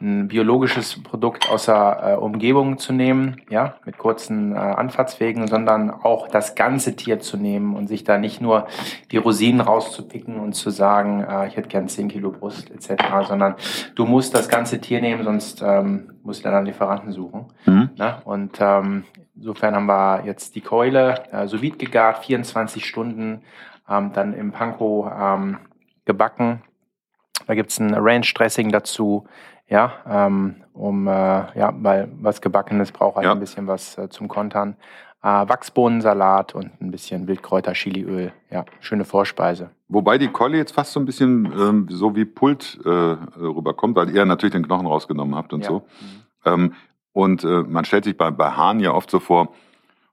ein 0.00 0.28
biologisches 0.28 1.02
Produkt 1.02 1.50
aus 1.50 1.66
der 1.66 2.00
äh, 2.02 2.14
Umgebung 2.16 2.78
zu 2.78 2.92
nehmen, 2.92 3.40
ja, 3.48 3.76
mit 3.86 3.96
kurzen 3.96 4.52
äh, 4.52 4.58
Anfahrtswegen, 4.58 5.46
sondern 5.46 5.90
auch 5.90 6.28
das 6.28 6.54
ganze 6.54 6.96
Tier 6.96 7.18
zu 7.18 7.38
nehmen 7.38 7.74
und 7.76 7.86
sich 7.86 8.04
da 8.04 8.18
nicht 8.18 8.42
nur 8.42 8.66
die 9.10 9.16
Rosinen 9.16 9.60
rauszupicken 9.60 10.38
und 10.38 10.52
zu 10.52 10.68
sagen, 10.70 11.24
äh, 11.24 11.48
ich 11.48 11.56
hätte 11.56 11.68
gern 11.68 11.88
10 11.88 12.08
Kilo 12.08 12.30
Brust 12.30 12.70
etc., 12.70 13.02
sondern 13.26 13.54
du 13.94 14.04
musst 14.04 14.34
das 14.34 14.48
ganze 14.48 14.80
Tier 14.80 15.00
nehmen, 15.00 15.24
sonst 15.24 15.62
ähm, 15.62 16.10
musst 16.22 16.40
du 16.40 16.44
dann 16.44 16.54
einen 16.54 16.66
Lieferanten 16.66 17.12
suchen. 17.12 17.46
Mhm. 17.64 17.90
Ne? 17.96 18.18
Und 18.24 18.58
ähm, 18.60 19.04
insofern 19.34 19.74
haben 19.74 19.86
wir 19.86 20.24
jetzt 20.26 20.54
die 20.54 20.60
Keule 20.60 21.22
äh, 21.32 21.46
sous 21.46 21.60
gegart, 21.60 22.18
24 22.18 22.84
Stunden, 22.84 23.40
ähm, 23.88 24.12
dann 24.12 24.34
im 24.34 24.52
Panko 24.52 25.10
ähm, 25.10 25.58
gebacken. 26.04 26.62
Da 27.48 27.54
gibt's 27.54 27.80
ein 27.80 27.94
Ranch-Dressing 27.94 28.70
dazu, 28.70 29.24
ja, 29.68 29.90
ähm, 30.06 30.56
um, 30.74 31.08
äh, 31.08 31.10
ja, 31.58 31.72
weil 31.78 32.08
was 32.20 32.42
Gebackenes 32.42 32.92
braucht 32.92 33.16
halt 33.16 33.24
Ja. 33.24 33.32
ein 33.32 33.40
bisschen 33.40 33.66
was 33.66 33.96
äh, 33.96 34.10
zum 34.10 34.28
Kontern. 34.28 34.76
Äh, 35.22 35.48
Wachsbohnensalat 35.48 36.54
und 36.54 36.78
ein 36.80 36.90
bisschen 36.90 37.26
Wildkräuter, 37.26 37.72
Chiliöl. 37.72 38.32
Ja, 38.50 38.66
schöne 38.80 39.06
Vorspeise. 39.06 39.70
Wobei 39.88 40.18
die 40.18 40.28
Keule 40.28 40.58
jetzt 40.58 40.72
fast 40.72 40.92
so 40.92 41.00
ein 41.00 41.06
bisschen 41.06 41.46
ähm, 41.58 41.86
so 41.90 42.14
wie 42.14 42.26
Pult 42.26 42.78
äh, 42.84 42.88
rüberkommt, 42.88 43.96
weil 43.96 44.10
ihr 44.14 44.26
natürlich 44.26 44.52
den 44.52 44.66
Knochen 44.66 44.86
rausgenommen 44.86 45.34
habt 45.34 45.54
und 45.54 45.62
Ja. 45.62 45.68
so. 45.68 45.82
Ähm, 46.44 46.74
und 47.14 47.44
äh, 47.44 47.62
man 47.62 47.86
stellt 47.86 48.04
sich 48.04 48.16
bei, 48.18 48.30
bei 48.30 48.50
Hahn 48.50 48.78
ja 48.80 48.92
oft 48.92 49.10
so 49.10 49.20
vor, 49.20 49.48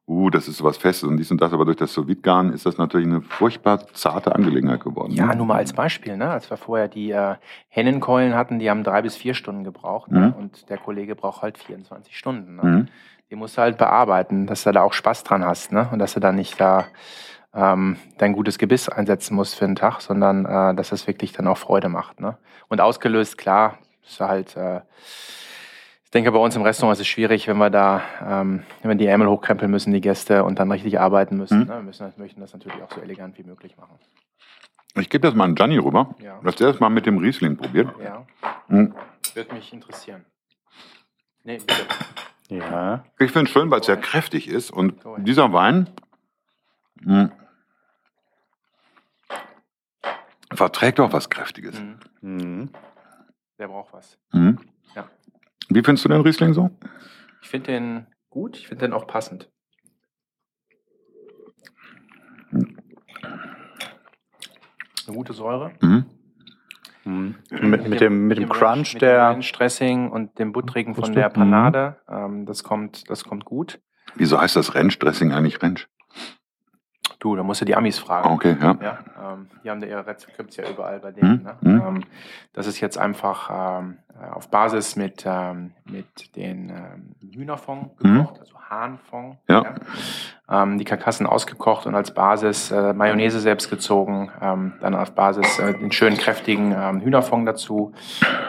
uh, 0.08 0.30
das 0.30 0.48
ist 0.48 0.58
sowas 0.58 0.78
Festes 0.78 1.08
und 1.10 1.18
dies 1.18 1.32
und 1.32 1.42
das, 1.42 1.52
aber 1.54 1.66
durch 1.66 1.78
das 1.78 1.96
vide 1.98 2.52
ist 2.54 2.66
das 2.66 2.78
natürlich 2.78 3.08
eine 3.08 3.22
furchtbar 3.22 3.88
zarte 3.94 4.36
Angelegenheit 4.36 4.82
geworden. 4.84 5.12
Ja, 5.14 5.28
ne? 5.28 5.36
nur 5.36 5.46
mal 5.46 5.58
als 5.58 5.74
Beispiel, 5.74 6.18
ne? 6.18 6.30
als 6.30 6.50
wir 6.50 6.58
vorher 6.58 6.88
die 6.88 7.12
äh, 7.12 7.36
Hennenkeulen 7.70 8.36
hatten, 8.36 8.60
die 8.60 8.70
haben 8.70 8.84
drei 8.84 9.02
bis 9.02 9.16
vier 9.16 9.34
Stunden 9.34 9.64
gebraucht 9.64 10.12
Mhm. 10.12 10.20
ne? 10.20 10.36
und 10.38 10.70
der 10.70 10.78
Kollege 10.78 11.16
braucht 11.16 11.42
halt 11.42 11.58
24 11.58 12.18
Stunden. 12.18 12.56
Ne? 12.58 12.64
Mhm. 12.64 12.88
Die 13.32 13.36
musst 13.36 13.58
du 13.58 13.62
halt 13.62 13.78
bearbeiten, 13.78 14.46
dass 14.46 14.64
du 14.64 14.72
da 14.72 14.82
auch 14.84 14.94
Spaß 14.94 15.24
dran 15.24 15.44
hast 15.44 15.72
ne? 15.72 15.90
und 15.92 16.00
dass 16.00 16.14
du 16.14 16.20
da 16.20 16.32
nicht 16.32 16.60
da 16.62 16.86
ähm, 17.54 17.98
dein 18.18 18.34
gutes 18.34 18.58
Gebiss 18.58 18.90
einsetzen 18.90 19.34
musst 19.36 19.56
für 19.56 19.66
einen 19.66 19.76
Tag, 19.76 20.02
sondern 20.02 20.46
äh, 20.46 20.76
dass 20.76 20.90
das 20.90 21.08
wirklich 21.08 21.32
dann 21.32 21.48
auch 21.48 21.58
Freude 21.58 21.90
macht. 21.90 22.20
Ne? 22.20 22.38
Und 22.68 22.82
ausgelöst, 22.82 23.38
klar, 23.38 23.78
ist 24.06 24.20
halt, 24.20 24.56
äh, 24.58 24.82
denke, 26.16 26.32
bei 26.32 26.40
uns 26.40 26.56
im 26.56 26.62
Restaurant 26.64 26.96
ist 26.96 27.02
es 27.02 27.08
schwierig, 27.08 27.48
wenn 27.48 27.58
wir 27.58 27.70
da, 27.70 28.02
ähm, 28.26 28.64
wenn 28.82 28.90
wir 28.90 28.96
die 28.96 29.06
Ärmel 29.06 29.28
hochkrempeln 29.28 29.70
müssen, 29.70 29.94
die 29.94 30.02
Gäste, 30.02 30.44
und 30.44 30.58
dann 30.60 30.72
richtig 30.72 31.00
arbeiten 31.00 31.38
müssen. 31.38 31.60
Mhm. 31.60 31.66
Ne? 31.68 31.74
Wir 31.76 31.82
müssen, 31.84 32.14
möchten 32.18 32.42
das 32.42 32.54
natürlich 32.54 32.82
auch 32.82 32.92
so 32.92 33.02
elegant 33.02 33.38
wie 33.38 33.44
möglich 33.44 33.78
machen. 33.78 34.00
Ich 34.98 35.10
gebe 35.10 35.28
das 35.28 35.36
mal 35.36 35.44
an 35.44 35.56
Gianni 35.56 35.78
rüber, 35.78 36.16
Ja. 36.20 36.40
dass 36.42 36.56
der 36.56 36.68
das 36.72 36.80
mal 36.80 36.90
mit 36.90 37.06
dem 37.06 37.18
Riesling 37.18 37.58
probiert. 37.58 37.90
Ja. 38.02 38.26
Mhm. 38.70 38.96
Würde 39.34 39.54
mich 39.54 39.74
interessieren. 39.74 40.26
Nee, 41.44 41.58
bitte. 41.58 41.86
Ja. 42.50 43.04
Ich 43.20 43.32
finde 43.32 43.46
es 43.48 43.52
schön, 43.52 43.70
weil 43.70 43.82
es 43.82 43.86
sehr 43.86 43.98
kräftig 43.98 44.48
ist 44.48 44.72
und 44.72 44.96
dieser 45.18 45.52
Wein 45.52 45.90
mh, 47.02 47.30
verträgt 50.54 51.00
auch 51.00 51.12
was 51.12 51.30
Kräftiges. 51.30 51.80
Mhm. 51.80 52.00
Mhm. 52.22 52.70
Der 53.60 53.68
braucht 53.68 53.94
was. 53.94 54.18
Mhm. 54.32 54.60
Ja. 54.96 55.10
Wie 55.70 55.82
findest 55.82 56.06
du 56.06 56.10
den 56.10 56.22
Riesling 56.22 56.54
so? 56.54 56.70
Ich 57.42 57.50
finde 57.50 57.72
den 57.72 58.08
gut, 58.30 58.58
ich 58.58 58.68
finde 58.68 58.86
den 58.86 58.94
auch 58.94 59.08
passend. 59.08 59.52
Eine 65.08 65.16
gute 65.16 65.34
Säure. 65.34 65.72
Mhm. 65.82 66.06
Mhm. 67.04 67.36
Mit, 67.52 67.88
mit, 67.88 68.02
dem, 68.02 68.28
mit 68.28 68.38
dem 68.40 68.50
Crunch 68.50 68.94
mit 68.94 69.02
der. 69.02 69.34
Dem 69.34 69.44
Stressing 69.44 70.10
und 70.10 70.40
dem 70.40 70.52
Buttrigen 70.52 70.96
von 70.96 71.14
der 71.14 71.30
Panade. 71.30 71.98
Ähm, 72.10 72.46
das 72.46 72.64
kommt, 72.64 73.10
das 73.10 73.24
kommt 73.24 73.46
gut. 73.46 73.80
Wieso 74.16 74.40
heißt 74.40 74.56
das 74.56 74.74
Ranch-Dressing 74.76 75.32
eigentlich 75.32 75.62
Ranch? 75.62 75.88
Du, 77.20 77.36
da 77.36 77.44
musst 77.44 77.62
du 77.62 77.66
die 77.66 77.76
Amis 77.76 77.98
fragen. 78.00 78.30
Okay, 78.30 78.56
ja. 78.60 78.78
Ja, 78.82 79.00
ähm, 79.34 79.48
die 79.64 79.70
haben 79.70 79.82
da 79.82 79.88
ihre 79.88 80.06
Rezepte 80.06 80.62
ja 80.62 80.70
überall 80.70 81.00
bei 81.00 81.12
denen. 81.12 81.44
Mhm. 81.62 81.72
Ne? 81.72 81.80
Mhm. 81.80 81.88
Ähm, 81.88 82.04
das 82.54 82.68
ist 82.68 82.80
jetzt 82.80 82.98
einfach 82.98 83.80
ähm, 83.80 83.98
äh, 84.22 84.34
auf 84.34 84.50
Basis 84.50 84.96
mit, 84.96 85.24
ähm, 85.26 85.72
mit 85.86 86.36
den 86.36 86.70
ähm, 86.70 87.16
Hühnerfond 87.34 88.02
Mhm. 88.04 88.18
gekocht, 88.20 88.40
also 88.40 88.56
Hahnfond. 88.70 89.38
Ja. 89.48 89.76
Ähm, 90.50 90.78
die 90.80 90.86
Karkassen 90.86 91.28
ausgekocht 91.28 91.86
und 91.86 91.96
als 91.96 92.14
Basis 92.14 92.72
äh, 92.72 92.94
Mayonnaise 92.94 93.40
selbst 93.40 93.70
gezogen, 93.70 94.32
ähm, 94.42 94.74
dann 94.82 94.96
auf 94.96 95.14
Basis 95.14 95.60
äh, 95.60 95.74
den 95.78 95.92
schönen 95.92 96.18
kräftigen 96.18 96.74
ähm, 96.76 97.02
Hühnerfond 97.02 97.48
dazu 97.48 97.94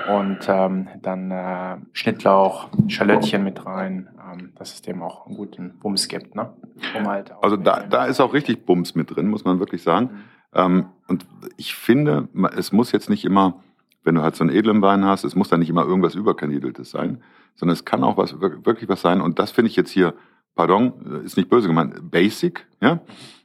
und 0.09 0.38
ähm, 0.49 0.88
dann 1.03 1.31
äh, 1.31 1.77
Schnittlauch, 1.92 2.68
Schalöttchen 2.88 3.44
mit 3.44 3.64
rein, 3.66 4.09
ähm, 4.33 4.53
dass 4.57 4.72
es 4.75 4.83
dem 4.83 5.03
auch 5.03 5.27
einen 5.27 5.37
guten 5.37 5.79
Bums 5.79 6.09
gibt. 6.09 6.35
Ne? 6.35 6.51
Um 6.96 7.07
halt 7.07 7.33
Also 7.42 7.57
da, 7.57 7.81
da 7.81 8.07
ist 8.07 8.20
auch 8.20 8.33
richtig 8.33 8.64
Bums 8.64 8.94
mit 8.94 9.14
drin, 9.14 9.29
muss 9.29 9.44
man 9.44 9.59
wirklich 9.59 9.83
sagen. 9.83 10.07
Mhm. 10.07 10.18
Ähm, 10.55 10.87
und 11.09 11.27
ich 11.59 11.75
finde, 11.77 12.29
es 12.57 12.72
muss 12.72 12.92
jetzt 12.92 13.11
nicht 13.11 13.25
immer, 13.27 13.61
wenn 14.07 14.14
du 14.14 14.23
halt 14.23 14.37
so 14.37 14.45
einen 14.45 14.55
edlen 14.55 14.81
Wein 14.83 15.05
hast, 15.05 15.25
es 15.25 15.35
muss 15.37 15.49
da 15.49 15.59
nicht 15.59 15.69
immer 15.69 15.85
irgendwas 15.85 16.14
Überkandideltes 16.14 16.90
sein, 16.90 17.23
sondern 17.57 17.75
es 17.75 17.85
kann 17.85 18.05
auch 18.05 18.16
was 18.16 18.40
wir- 18.40 18.64
wirklich 18.64 18.88
was 18.88 19.01
sein. 19.03 19.21
Und 19.21 19.38
das 19.38 19.51
finde 19.51 19.71
ich 19.71 19.77
jetzt 19.77 19.90
hier, 19.90 20.14
pardon, 20.55 20.92
äh, 21.23 21.25
ist 21.27 21.37
nicht 21.37 21.51
böse 21.51 21.69
gemeint, 21.69 22.11
basic, 22.11 22.66
ja. 22.81 23.01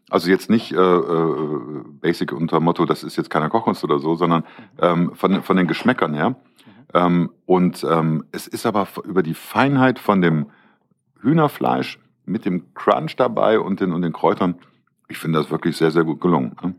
Also 0.09 0.29
jetzt 0.29 0.49
nicht 0.49 0.73
äh, 0.73 0.77
äh, 0.77 1.83
basic 2.01 2.33
unter 2.33 2.59
Motto, 2.59 2.85
das 2.85 3.03
ist 3.03 3.15
jetzt 3.15 3.29
keiner 3.29 3.49
Kochkunst 3.49 3.83
oder 3.83 3.97
so, 3.99 4.15
sondern 4.15 4.43
ähm, 4.77 5.11
von, 5.15 5.41
von 5.41 5.55
den 5.57 5.67
Geschmäckern 5.67 6.13
her. 6.13 6.35
Ähm, 6.93 7.31
und 7.45 7.85
ähm, 7.89 8.25
es 8.33 8.45
ist 8.47 8.65
aber 8.65 8.87
über 9.05 9.23
die 9.23 9.33
Feinheit 9.33 9.99
von 9.99 10.21
dem 10.21 10.47
Hühnerfleisch 11.21 11.97
mit 12.25 12.43
dem 12.45 12.73
Crunch 12.73 13.15
dabei 13.15 13.59
und 13.59 13.79
den, 13.79 13.93
und 13.93 14.01
den 14.01 14.11
Kräutern, 14.13 14.55
ich 15.07 15.17
finde 15.17 15.39
das 15.39 15.49
wirklich 15.49 15.77
sehr, 15.77 15.91
sehr 15.91 16.03
gut 16.03 16.19
gelungen. 16.21 16.55
ne? 16.61 16.75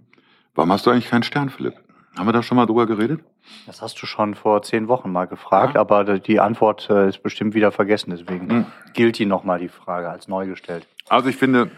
Warum 0.55 0.71
hast 0.71 0.85
du 0.87 0.91
eigentlich 0.91 1.09
keinen 1.09 1.23
Stern, 1.23 1.49
Philipp? 1.49 1.75
Haben 2.19 2.27
wir 2.29 2.33
da 2.33 2.43
schon 2.43 2.57
mal 2.57 2.67
drüber 2.67 2.87
geredet? 2.87 3.21
Das 3.67 3.83
hast 3.83 4.01
du 4.01 4.07
schon 4.07 4.35
vor 4.35 4.63
zehn 4.63 4.89
Wochen 4.89 5.11
mal 5.13 5.27
gefragt, 5.27 5.75
Ja. 5.75 5.81
aber 5.81 6.05
die 6.19 6.41
Antwort 6.41 6.89
äh, 6.91 7.09
ist 7.09 7.23
bestimmt 7.23 7.55
wieder 7.55 7.73
vergessen. 7.73 8.11
Deswegen 8.11 8.47
Mhm. 8.47 8.67
gilt 8.95 9.19
die 9.19 9.27
nochmal 9.27 9.59
die 9.59 9.69
Frage 9.69 10.09
als 10.09 10.29
neu 10.29 10.47
gestellt. 10.47 10.87
Also 11.09 11.29
ich 11.29 11.37
finde, 11.37 11.71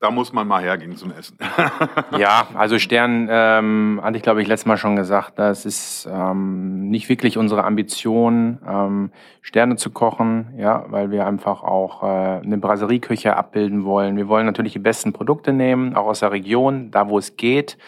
da 0.00 0.10
muss 0.10 0.32
man 0.34 0.46
mal 0.46 0.62
hergehen 0.62 0.96
zum 0.96 1.12
Essen. 1.12 1.38
Ja, 2.18 2.48
also 2.54 2.78
Stern, 2.78 3.28
ähm, 3.30 4.00
hatte 4.02 4.16
ich 4.16 4.22
glaube 4.22 4.42
ich 4.42 4.48
letztes 4.48 4.66
Mal 4.66 4.76
schon 4.76 4.96
gesagt, 4.96 5.38
das 5.38 5.64
ist 5.64 6.06
ähm, 6.12 6.90
nicht 6.90 7.08
wirklich 7.08 7.38
unsere 7.38 7.64
Ambition, 7.64 8.58
ähm, 8.68 9.10
Sterne 9.40 9.76
zu 9.76 9.90
kochen, 9.90 10.54
ja, 10.58 10.84
weil 10.88 11.10
wir 11.10 11.26
einfach 11.26 11.62
auch 11.62 12.02
äh, 12.02 12.06
eine 12.42 12.58
Brasserie-Küche 12.58 13.36
abbilden 13.36 13.84
wollen. 13.84 14.16
Wir 14.16 14.28
wollen 14.28 14.44
natürlich 14.46 14.72
die 14.74 14.78
besten 14.78 15.12
Produkte 15.12 15.52
nehmen, 15.52 15.96
auch 15.96 16.06
aus 16.06 16.20
der 16.20 16.32
Region, 16.32 16.90
da 16.90 17.08
wo 17.08 17.18
es 17.18 17.36
geht. 17.36 17.78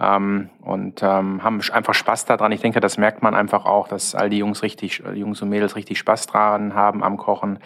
Ähm, 0.00 0.48
und 0.62 1.02
ähm, 1.02 1.42
haben 1.42 1.60
einfach 1.72 1.94
Spaß 1.94 2.24
daran. 2.24 2.52
Ich 2.52 2.60
denke, 2.60 2.80
das 2.80 2.96
merkt 2.96 3.22
man 3.22 3.34
einfach 3.34 3.66
auch, 3.66 3.86
dass 3.88 4.14
all 4.14 4.30
die 4.30 4.38
Jungs 4.38 4.62
richtig, 4.62 5.02
Jungs 5.14 5.42
und 5.42 5.50
Mädels 5.50 5.76
richtig 5.76 5.98
Spaß 5.98 6.26
dran 6.26 6.74
haben 6.74 7.04
am 7.04 7.16
Kochen. 7.16 7.58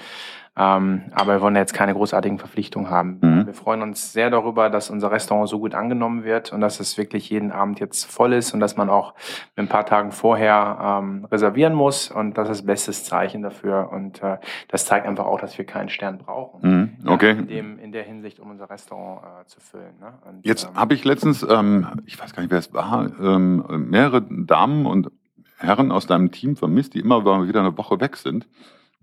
Ähm, 0.56 1.02
aber 1.12 1.34
wir 1.34 1.40
wollen 1.40 1.56
jetzt 1.56 1.74
keine 1.74 1.94
großartigen 1.94 2.38
Verpflichtungen 2.38 2.88
haben. 2.88 3.18
Mhm. 3.20 3.46
Wir 3.46 3.54
freuen 3.54 3.82
uns 3.82 4.12
sehr 4.12 4.30
darüber, 4.30 4.70
dass 4.70 4.88
unser 4.88 5.10
Restaurant 5.10 5.48
so 5.48 5.58
gut 5.58 5.74
angenommen 5.74 6.22
wird 6.22 6.52
und 6.52 6.60
dass 6.60 6.78
es 6.78 6.96
wirklich 6.96 7.28
jeden 7.28 7.50
Abend 7.50 7.80
jetzt 7.80 8.04
voll 8.04 8.32
ist 8.32 8.54
und 8.54 8.60
dass 8.60 8.76
man 8.76 8.88
auch 8.88 9.14
ein 9.56 9.66
paar 9.66 9.84
Tagen 9.84 10.12
vorher 10.12 11.00
ähm, 11.02 11.24
reservieren 11.24 11.74
muss. 11.74 12.08
Und 12.08 12.38
das 12.38 12.48
ist 12.48 12.66
bestes 12.66 13.04
Zeichen 13.04 13.42
dafür. 13.42 13.90
Und 13.92 14.22
äh, 14.22 14.38
das 14.68 14.84
zeigt 14.86 15.06
einfach 15.06 15.26
auch, 15.26 15.40
dass 15.40 15.58
wir 15.58 15.64
keinen 15.64 15.88
Stern 15.88 16.18
brauchen. 16.18 16.96
Mhm, 17.02 17.08
okay. 17.08 17.32
in, 17.32 17.48
dem, 17.48 17.78
in 17.80 17.90
der 17.90 18.04
Hinsicht, 18.04 18.38
um 18.38 18.50
unser 18.50 18.70
Restaurant 18.70 19.22
äh, 19.24 19.46
zu 19.46 19.58
füllen. 19.58 19.98
Ne? 20.00 20.12
Und, 20.28 20.46
Jetzt 20.46 20.66
ähm, 20.66 20.76
habe 20.76 20.94
ich 20.94 21.04
letztens, 21.04 21.44
ähm, 21.48 21.88
ich 22.06 22.20
weiß 22.20 22.32
gar 22.32 22.42
nicht, 22.42 22.52
wer 22.52 22.60
es 22.60 22.72
war, 22.72 23.10
ähm, 23.20 23.64
mehrere 23.90 24.22
Damen 24.22 24.86
und 24.86 25.10
Herren 25.58 25.90
aus 25.90 26.06
deinem 26.06 26.30
Team 26.30 26.56
vermisst, 26.56 26.94
die 26.94 27.00
immer 27.00 27.24
wieder 27.24 27.60
eine 27.60 27.76
Woche 27.76 28.00
weg 28.00 28.16
sind. 28.16 28.46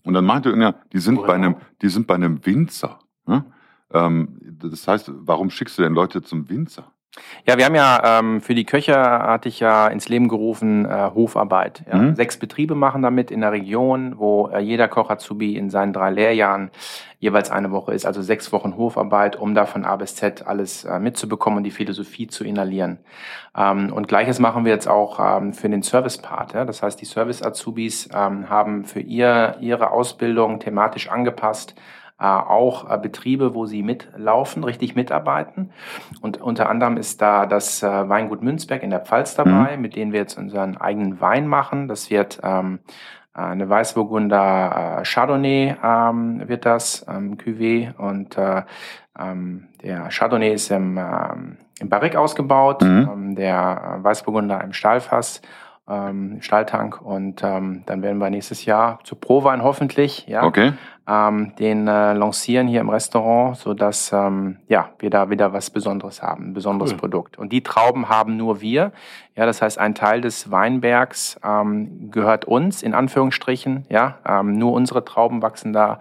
Und 0.03 0.13
dann 0.13 0.25
meinte 0.25 0.49
irgendwer, 0.49 0.75
die 0.93 0.99
sind 0.99 1.17
Woher 1.17 1.27
bei 1.27 1.33
einem, 1.35 1.55
die 1.81 1.89
sind 1.89 2.07
bei 2.07 2.15
einem 2.15 2.45
Winzer. 2.45 2.99
Ne? 3.25 3.45
Ähm, 3.91 4.39
das 4.41 4.87
heißt, 4.87 5.11
warum 5.13 5.49
schickst 5.49 5.77
du 5.77 5.83
denn 5.83 5.93
Leute 5.93 6.21
zum 6.21 6.49
Winzer? 6.49 6.91
Ja, 7.45 7.57
wir 7.57 7.65
haben 7.65 7.75
ja 7.75 8.19
ähm, 8.19 8.39
für 8.39 8.55
die 8.55 8.63
Köche 8.63 8.95
hatte 8.95 9.49
ich 9.49 9.59
ja 9.59 9.87
ins 9.87 10.07
Leben 10.07 10.29
gerufen 10.29 10.85
äh, 10.85 11.11
Hofarbeit. 11.13 11.83
Ja. 11.91 11.97
Mhm. 11.97 12.15
Sechs 12.15 12.37
Betriebe 12.37 12.73
machen 12.73 13.01
damit 13.01 13.31
in 13.31 13.41
der 13.41 13.51
Region, 13.51 14.17
wo 14.17 14.47
äh, 14.47 14.59
jeder 14.59 14.87
Koch 14.87 15.09
Azubi 15.09 15.57
in 15.57 15.69
seinen 15.69 15.91
drei 15.91 16.09
Lehrjahren 16.09 16.71
jeweils 17.19 17.51
eine 17.51 17.71
Woche 17.71 17.93
ist, 17.93 18.05
also 18.05 18.21
sechs 18.21 18.51
Wochen 18.53 18.77
Hofarbeit, 18.77 19.35
um 19.35 19.53
da 19.53 19.65
von 19.65 19.83
A 19.83 19.97
bis 19.97 20.15
Z 20.15 20.47
alles 20.47 20.85
äh, 20.85 20.99
mitzubekommen 20.99 21.57
und 21.57 21.63
die 21.63 21.71
Philosophie 21.71 22.27
zu 22.27 22.45
inhalieren. 22.45 22.99
Ähm, 23.57 23.91
und 23.91 24.07
gleiches 24.07 24.39
machen 24.39 24.63
wir 24.63 24.71
jetzt 24.71 24.87
auch 24.87 25.19
ähm, 25.19 25.53
für 25.53 25.67
den 25.67 25.83
Service-Part. 25.83 26.53
Ja. 26.53 26.63
Das 26.63 26.81
heißt, 26.81 27.01
die 27.01 27.05
Service-Azubis 27.05 28.09
ähm, 28.13 28.49
haben 28.49 28.85
für 28.85 29.01
ihr, 29.01 29.57
ihre 29.59 29.91
Ausbildung 29.91 30.59
thematisch 30.59 31.09
angepasst 31.09 31.75
auch 32.25 32.89
äh, 32.89 32.97
Betriebe, 32.97 33.53
wo 33.55 33.65
sie 33.65 33.83
mitlaufen, 33.83 34.63
richtig 34.63 34.95
mitarbeiten. 34.95 35.71
Und 36.21 36.39
unter 36.41 36.69
anderem 36.69 36.97
ist 36.97 37.21
da 37.21 37.45
das 37.45 37.81
äh, 37.83 38.09
Weingut 38.09 38.41
Münzberg 38.43 38.83
in 38.83 38.89
der 38.91 38.99
Pfalz 38.99 39.35
dabei, 39.35 39.77
mit 39.77 39.95
denen 39.95 40.11
wir 40.11 40.19
jetzt 40.19 40.37
unseren 40.37 40.77
eigenen 40.77 41.19
Wein 41.19 41.47
machen. 41.47 41.87
Das 41.87 42.09
wird 42.09 42.39
ähm, 42.43 42.79
äh, 43.35 43.41
eine 43.41 43.69
Weißburgunder 43.69 44.99
äh, 44.99 45.03
Chardonnay 45.03 45.75
ähm, 45.83 46.47
wird 46.47 46.65
das, 46.65 47.05
ähm, 47.09 47.37
Cuvée. 47.37 47.95
Und 47.97 48.37
äh, 48.37 48.63
ähm, 49.19 49.67
der 49.83 50.09
Chardonnay 50.09 50.53
ist 50.53 50.71
im, 50.71 50.97
ähm, 50.97 51.57
im 51.79 51.89
Barrique 51.89 52.19
ausgebaut, 52.19 52.81
Mhm. 52.81 53.09
ähm, 53.11 53.35
der 53.35 53.97
äh, 53.99 54.03
Weißburgunder 54.03 54.63
im 54.63 54.73
Stahlfass. 54.73 55.41
Ähm, 55.91 56.37
Stahltank 56.41 57.01
und 57.01 57.43
ähm, 57.43 57.83
dann 57.85 58.01
werden 58.01 58.19
wir 58.19 58.29
nächstes 58.29 58.63
Jahr 58.65 58.99
zu 59.03 59.15
Prowein 59.15 59.61
hoffentlich, 59.61 60.25
ja, 60.27 60.43
Okay. 60.43 60.71
ähm, 61.05 61.53
den 61.59 61.87
äh, 61.87 62.13
lancieren 62.13 62.67
hier 62.67 62.79
im 62.79 62.89
Restaurant, 62.89 63.57
so 63.57 63.73
dass 63.73 64.13
ähm, 64.13 64.57
ja 64.69 64.89
wir 64.99 65.09
da 65.09 65.29
wieder 65.29 65.51
was 65.51 65.69
Besonderes 65.69 66.21
haben, 66.21 66.49
ein 66.51 66.53
besonderes 66.53 66.91
Cool. 66.93 66.97
Produkt. 66.99 67.37
Und 67.37 67.51
die 67.51 67.61
Trauben 67.63 68.07
haben 68.07 68.37
nur 68.37 68.61
wir. 68.61 68.91
Ja, 69.35 69.45
das 69.45 69.61
heißt, 69.61 69.79
ein 69.79 69.93
Teil 69.95 70.21
des 70.21 70.49
Weinbergs 70.51 71.37
ähm, 71.43 72.09
gehört 72.11 72.45
uns 72.45 72.83
in 72.83 72.93
Anführungsstrichen. 72.93 73.85
Ja, 73.89 74.19
ähm, 74.25 74.57
nur 74.57 74.71
unsere 74.73 75.03
Trauben 75.03 75.41
wachsen 75.41 75.73
da 75.73 75.99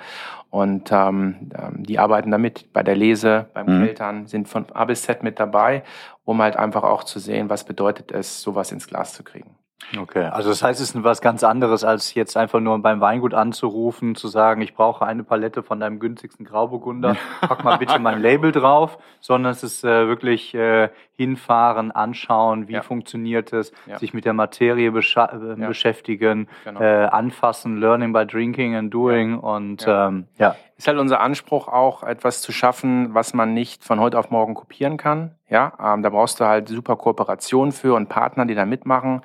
und 0.51 0.91
ähm, 0.93 1.51
ähm, 1.57 1.83
die 1.85 1.99
arbeiten 1.99 2.31
damit 2.31 2.73
bei 2.73 2.83
der 2.83 2.97
Lese, 2.97 3.47
beim 3.55 3.67
Mhm. 3.67 3.85
Keltern, 3.85 4.27
sind 4.27 4.49
von 4.49 4.67
A 4.75 4.85
bis 4.85 5.03
Z 5.03 5.23
mit 5.23 5.39
dabei, 5.41 5.83
um 6.25 6.43
halt 6.43 6.57
einfach 6.57 6.83
auch 6.85 7.05
zu 7.05 7.19
sehen, 7.19 7.49
was 7.51 7.65
bedeutet 7.65 8.13
es, 8.13 8.43
sowas 8.43 8.73
ins 8.73 8.87
Glas 8.87 9.15
zu 9.15 9.23
kriegen. 9.25 9.51
Okay, 9.99 10.25
also 10.27 10.51
das 10.51 10.63
heißt, 10.63 10.81
es 10.81 10.95
ist 10.95 11.03
was 11.03 11.21
ganz 11.21 11.43
anderes, 11.43 11.83
als 11.83 12.15
jetzt 12.15 12.37
einfach 12.37 12.61
nur 12.61 12.79
beim 12.81 13.01
Weingut 13.01 13.35
anzurufen, 13.35 14.15
zu 14.15 14.29
sagen, 14.29 14.61
ich 14.63 14.75
brauche 14.75 15.05
eine 15.05 15.25
Palette 15.25 15.63
von 15.65 15.81
deinem 15.81 15.99
günstigsten 15.99 16.45
Grauburgunder, 16.47 17.17
pack 17.41 17.65
mal 17.65 17.77
bitte 17.79 17.99
mein 17.99 18.21
Label 18.23 18.53
drauf, 18.53 18.99
sondern 19.21 19.51
es 19.53 19.65
ist 19.65 19.83
äh, 19.83 20.07
wirklich 20.07 20.55
äh, 20.55 20.91
hinfahren, 21.17 21.91
anschauen, 21.91 22.69
wie 22.69 22.75
Ja. 22.75 22.83
funktioniert 22.83 23.53
es, 23.53 23.73
Ja. 23.87 23.99
sich 23.99 24.15
mit 24.15 24.25
der 24.27 24.33
Materie 24.33 24.91
äh, 24.91 25.61
Ja. 25.61 25.67
beschäftigen, 25.67 26.49
Genau. 26.65 26.81
äh, 26.81 27.07
anfassen, 27.07 27.79
learning 27.79 28.13
by 28.13 28.25
drinking 28.27 28.77
and 28.77 28.95
doing 28.95 29.39
und 29.39 29.83
Ja. 29.87 30.07
ähm, 30.09 30.29
ja. 30.39 30.55
ist 30.77 30.87
halt 30.87 30.99
unser 30.99 31.21
Anspruch 31.21 31.67
auch, 31.69 32.05
etwas 32.05 32.43
zu 32.43 32.53
schaffen, 32.53 33.13
was 33.15 33.35
man 33.35 33.55
nicht 33.55 33.83
von 33.83 33.99
heute 33.99 34.19
auf 34.19 34.31
morgen 34.31 34.55
kopieren 34.55 34.99
kann. 34.99 35.35
Ja, 35.49 35.73
ähm, 35.83 36.03
da 36.03 36.11
brauchst 36.11 36.39
du 36.39 36.45
halt 36.45 36.69
super 36.69 36.95
Kooperation 36.97 37.73
für 37.73 37.95
und 37.95 38.09
Partner, 38.09 38.47
die 38.47 38.55
da 38.55 38.67
mitmachen. 38.67 39.23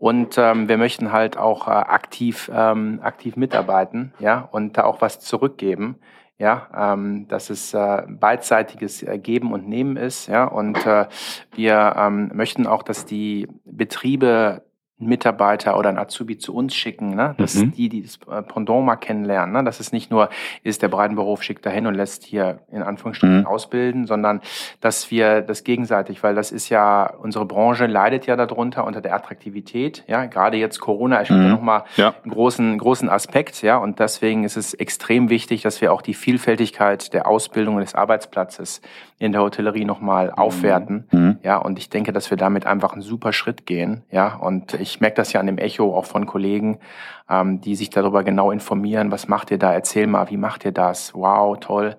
Und 0.00 0.38
ähm, 0.38 0.66
wir 0.66 0.78
möchten 0.78 1.12
halt 1.12 1.36
auch 1.36 1.68
äh, 1.68 1.72
aktiv, 1.72 2.50
ähm, 2.54 3.00
aktiv 3.02 3.36
mitarbeiten, 3.36 4.14
ja, 4.18 4.48
und 4.50 4.78
da 4.78 4.84
auch 4.84 5.02
was 5.02 5.20
zurückgeben. 5.20 5.96
Ja, 6.38 6.68
ähm, 6.74 7.28
dass 7.28 7.50
es 7.50 7.74
äh, 7.74 8.04
beidseitiges 8.08 9.02
äh, 9.02 9.18
Geben 9.18 9.52
und 9.52 9.68
Nehmen 9.68 9.98
ist, 9.98 10.26
ja, 10.26 10.46
und 10.46 10.86
äh, 10.86 11.04
wir 11.52 11.96
ähm, 11.98 12.30
möchten 12.32 12.66
auch, 12.66 12.82
dass 12.82 13.04
die 13.04 13.46
Betriebe 13.66 14.62
Mitarbeiter 15.00 15.78
oder 15.78 15.88
einen 15.88 15.98
Azubi 15.98 16.38
zu 16.38 16.54
uns 16.54 16.74
schicken, 16.74 17.14
ne? 17.14 17.34
dass 17.38 17.54
Mhm. 17.54 17.72
die, 17.72 17.88
die 17.88 18.02
das 18.02 18.18
äh, 18.30 18.42
Pendant 18.42 18.84
mal 18.84 18.96
kennenlernen, 18.96 19.52
ne? 19.54 19.64
dass 19.64 19.80
es 19.80 19.92
nicht 19.92 20.10
nur 20.10 20.28
ist, 20.62 20.82
der 20.82 20.88
Breitenberuf 20.88 21.42
schickt 21.42 21.64
dahin 21.66 21.86
und 21.86 21.94
lässt 21.94 22.22
hier 22.24 22.60
in 22.70 22.82
Anführungsstrichen 22.82 23.40
Mhm. 23.40 23.46
ausbilden, 23.46 24.06
sondern 24.06 24.40
dass 24.80 25.10
wir 25.10 25.40
das 25.42 25.64
gegenseitig, 25.64 26.22
weil 26.22 26.34
das 26.34 26.52
ist 26.52 26.68
ja, 26.68 27.12
unsere 27.20 27.46
Branche 27.46 27.86
leidet 27.86 28.26
ja 28.26 28.36
darunter, 28.36 28.84
unter 28.84 29.00
der 29.00 29.14
Attraktivität, 29.14 30.04
ja, 30.06 30.26
gerade 30.26 30.56
jetzt 30.56 30.80
Corona 30.80 31.24
spielt 31.24 31.40
Mhm. 31.40 31.46
ja 31.46 31.50
nochmal 31.52 31.84
Ja. 31.96 32.14
einen 32.22 32.32
großen, 32.32 32.78
großen 32.78 33.08
Aspekt, 33.08 33.62
ja, 33.62 33.78
und 33.78 33.98
deswegen 34.00 34.44
ist 34.44 34.56
es 34.56 34.74
extrem 34.74 35.30
wichtig, 35.30 35.62
dass 35.62 35.80
wir 35.80 35.92
auch 35.92 36.02
die 36.02 36.14
Vielfältigkeit 36.14 37.12
der 37.14 37.26
Ausbildung 37.26 37.76
und 37.76 37.80
des 37.82 37.94
Arbeitsplatzes 37.94 38.80
in 39.18 39.32
der 39.32 39.42
Hotellerie 39.42 39.84
nochmal 39.84 40.30
aufwerten, 40.30 41.06
Mhm. 41.12 41.38
ja, 41.42 41.58
und 41.58 41.78
ich 41.78 41.90
denke, 41.90 42.12
dass 42.12 42.30
wir 42.30 42.36
damit 42.38 42.66
einfach 42.66 42.92
einen 42.92 43.02
super 43.02 43.32
Schritt 43.32 43.66
gehen, 43.66 44.02
ja, 44.10 44.34
und 44.36 44.74
ich 44.74 44.89
merke 44.98 45.16
das 45.16 45.32
ja 45.32 45.38
an 45.38 45.46
dem 45.46 45.58
Echo 45.58 45.94
auch 45.94 46.06
von 46.06 46.26
Kollegen, 46.26 46.80
ähm, 47.28 47.60
die 47.60 47.76
sich 47.76 47.90
darüber 47.90 48.24
genau 48.24 48.50
informieren, 48.50 49.12
was 49.12 49.28
macht 49.28 49.52
ihr 49.52 49.58
da, 49.58 49.72
erzähl 49.72 50.08
mal, 50.08 50.28
wie 50.30 50.36
macht 50.36 50.64
ihr 50.64 50.72
das, 50.72 51.14
wow, 51.14 51.56
toll, 51.60 51.96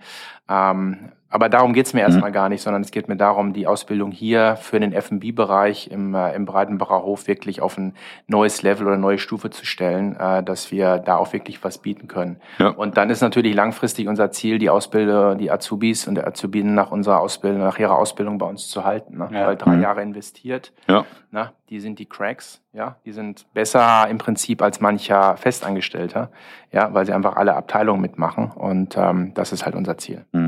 ähm, 0.49 1.13
aber 1.31 1.49
darum 1.49 1.73
geht's 1.73 1.93
mir 1.93 2.01
erstmal 2.01 2.31
gar 2.31 2.49
nicht, 2.49 2.61
sondern 2.61 2.81
es 2.81 2.91
geht 2.91 3.07
mir 3.07 3.15
darum, 3.15 3.53
die 3.53 3.65
Ausbildung 3.65 4.11
hier 4.11 4.57
für 4.57 4.79
den 4.79 4.93
F&B-Bereich 4.93 5.89
im, 5.91 6.13
äh, 6.13 6.35
im 6.35 6.45
Breitenbacher 6.45 7.03
Hof 7.03 7.27
wirklich 7.27 7.61
auf 7.61 7.77
ein 7.77 7.93
neues 8.27 8.61
Level 8.61 8.85
oder 8.87 8.97
neue 8.97 9.17
Stufe 9.17 9.49
zu 9.49 9.65
stellen, 9.65 10.15
äh, 10.19 10.43
dass 10.43 10.71
wir 10.71 10.97
da 10.99 11.15
auch 11.17 11.33
wirklich 11.33 11.63
was 11.63 11.77
bieten 11.77 12.07
können. 12.07 12.39
Ja. 12.59 12.67
Und 12.69 12.97
dann 12.97 13.09
ist 13.09 13.21
natürlich 13.21 13.55
langfristig 13.55 14.07
unser 14.07 14.31
Ziel, 14.31 14.59
die 14.59 14.69
Ausbilder, 14.69 15.35
die 15.35 15.49
Azubis 15.51 16.07
und 16.07 16.15
der 16.15 16.27
Azubinen 16.27 16.75
nach 16.75 16.91
unserer 16.91 17.19
Ausbildung, 17.19 17.61
nach 17.61 17.79
ihrer 17.79 17.97
Ausbildung 17.97 18.37
bei 18.37 18.45
uns 18.45 18.67
zu 18.69 18.83
halten. 18.83 19.17
Ne? 19.17 19.29
Ja. 19.31 19.47
Weil 19.47 19.55
drei 19.57 19.71
Mhm. 19.77 19.81
Jahre 19.83 20.01
investiert, 20.01 20.73
Ja. 20.87 21.05
na, 21.31 21.53
die 21.69 21.79
sind 21.79 21.99
die 21.99 22.05
Cracks, 22.05 22.61
ja, 22.73 22.97
die 23.05 23.13
sind 23.13 23.45
besser 23.53 24.05
im 24.09 24.17
Prinzip 24.17 24.61
als 24.61 24.81
mancher 24.81 25.37
Festangestellter, 25.37 26.29
ja, 26.71 26.93
weil 26.93 27.05
sie 27.05 27.13
einfach 27.13 27.37
alle 27.37 27.55
Abteilungen 27.55 28.01
mitmachen 28.01 28.51
und 28.51 28.97
ähm, 28.97 29.33
das 29.33 29.53
ist 29.53 29.63
halt 29.65 29.75
unser 29.75 29.97
Ziel. 29.97 30.25
Mhm. 30.33 30.40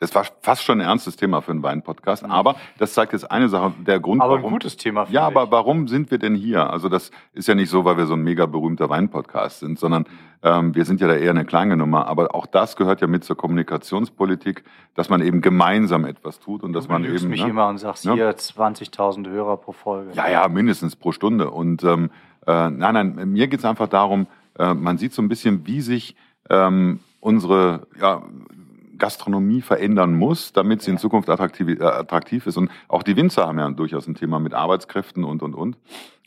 Das 0.00 0.14
war 0.14 0.24
fast 0.40 0.64
schon 0.64 0.80
ein 0.80 0.86
ernstes 0.86 1.16
Thema 1.16 1.42
für 1.42 1.52
einen 1.52 1.62
Wein-Podcast, 1.62 2.24
aber 2.24 2.56
das 2.78 2.94
zeigt 2.94 3.12
jetzt 3.12 3.30
eine 3.30 3.48
Sache, 3.50 3.72
der 3.86 4.00
Grund, 4.00 4.16
Mhm. 4.16 4.22
Aber 4.22 4.34
ein 4.36 4.38
warum. 4.42 4.52
gutes 4.54 4.76
Thema. 4.78 5.06
Ja, 5.10 5.26
finde 5.26 5.40
aber 5.42 5.50
warum 5.52 5.88
sind 5.88 6.10
wir 6.10 6.18
denn 6.18 6.34
hier? 6.34 6.70
Also 6.70 6.88
das 6.88 7.10
ist 7.34 7.46
ja 7.48 7.54
nicht 7.54 7.68
so, 7.70 7.84
weil 7.84 7.96
wir 7.98 8.06
so 8.06 8.14
ein 8.14 8.22
mega 8.22 8.46
berühmter 8.46 8.88
Wein-Podcast 8.88 9.60
sind, 9.60 9.78
sondern 9.78 10.06
ähm, 10.42 10.74
wir 10.74 10.86
sind 10.86 11.00
ja 11.02 11.06
da 11.06 11.14
eher 11.14 11.30
eine 11.30 11.44
kleine 11.44 11.76
Nummer. 11.76 12.06
Aber 12.06 12.34
auch 12.34 12.46
das 12.46 12.76
gehört 12.76 13.02
ja 13.02 13.06
mit 13.06 13.24
zur 13.24 13.36
Kommunikationspolitik, 13.36 14.64
dass 14.94 15.08
man 15.10 15.20
eben 15.20 15.40
gemeinsam 15.40 16.04
etwas 16.04 16.40
tut 16.40 16.62
und 16.62 16.72
dass 16.72 16.86
Du 16.86 16.92
man 16.92 17.04
eben 17.04 17.28
mich 17.28 17.42
ne? 17.44 17.50
immer 17.50 17.68
und 17.68 17.78
sagst 17.78 18.04
Ja. 18.04 18.14
hier 18.14 18.30
20.000 18.36 19.28
Hörer 19.28 19.56
pro 19.58 19.72
Folge. 19.72 20.12
Ja, 20.14 20.28
ja, 20.30 20.48
mindestens 20.48 20.96
pro 20.96 21.12
Stunde. 21.12 21.50
Und 21.50 21.84
ähm, 21.84 22.10
äh, 22.46 22.70
nein, 22.70 22.94
nein, 22.94 23.28
mir 23.32 23.48
geht's 23.48 23.64
einfach 23.64 23.88
darum, 23.88 24.26
äh, 24.58 24.74
man 24.74 24.98
sieht 24.98 25.12
so 25.12 25.22
ein 25.22 25.28
bisschen, 25.28 25.66
wie 25.66 25.80
sich 25.80 26.16
ähm, 26.48 27.00
unsere 27.20 27.86
ja, 28.00 28.22
Gastronomie 29.00 29.60
verändern 29.62 30.14
muss, 30.14 30.52
damit 30.52 30.82
sie 30.82 30.92
in 30.92 30.98
Zukunft 30.98 31.28
attraktiv, 31.28 31.80
äh, 31.80 31.82
attraktiv 31.82 32.46
ist. 32.46 32.56
Und 32.56 32.70
auch 32.86 33.02
die 33.02 33.16
Winzer 33.16 33.48
haben 33.48 33.58
ja 33.58 33.68
durchaus 33.70 34.06
ein 34.06 34.14
Thema 34.14 34.38
mit 34.38 34.54
Arbeitskräften 34.54 35.24
und, 35.24 35.42
und, 35.42 35.54
und. 35.56 35.76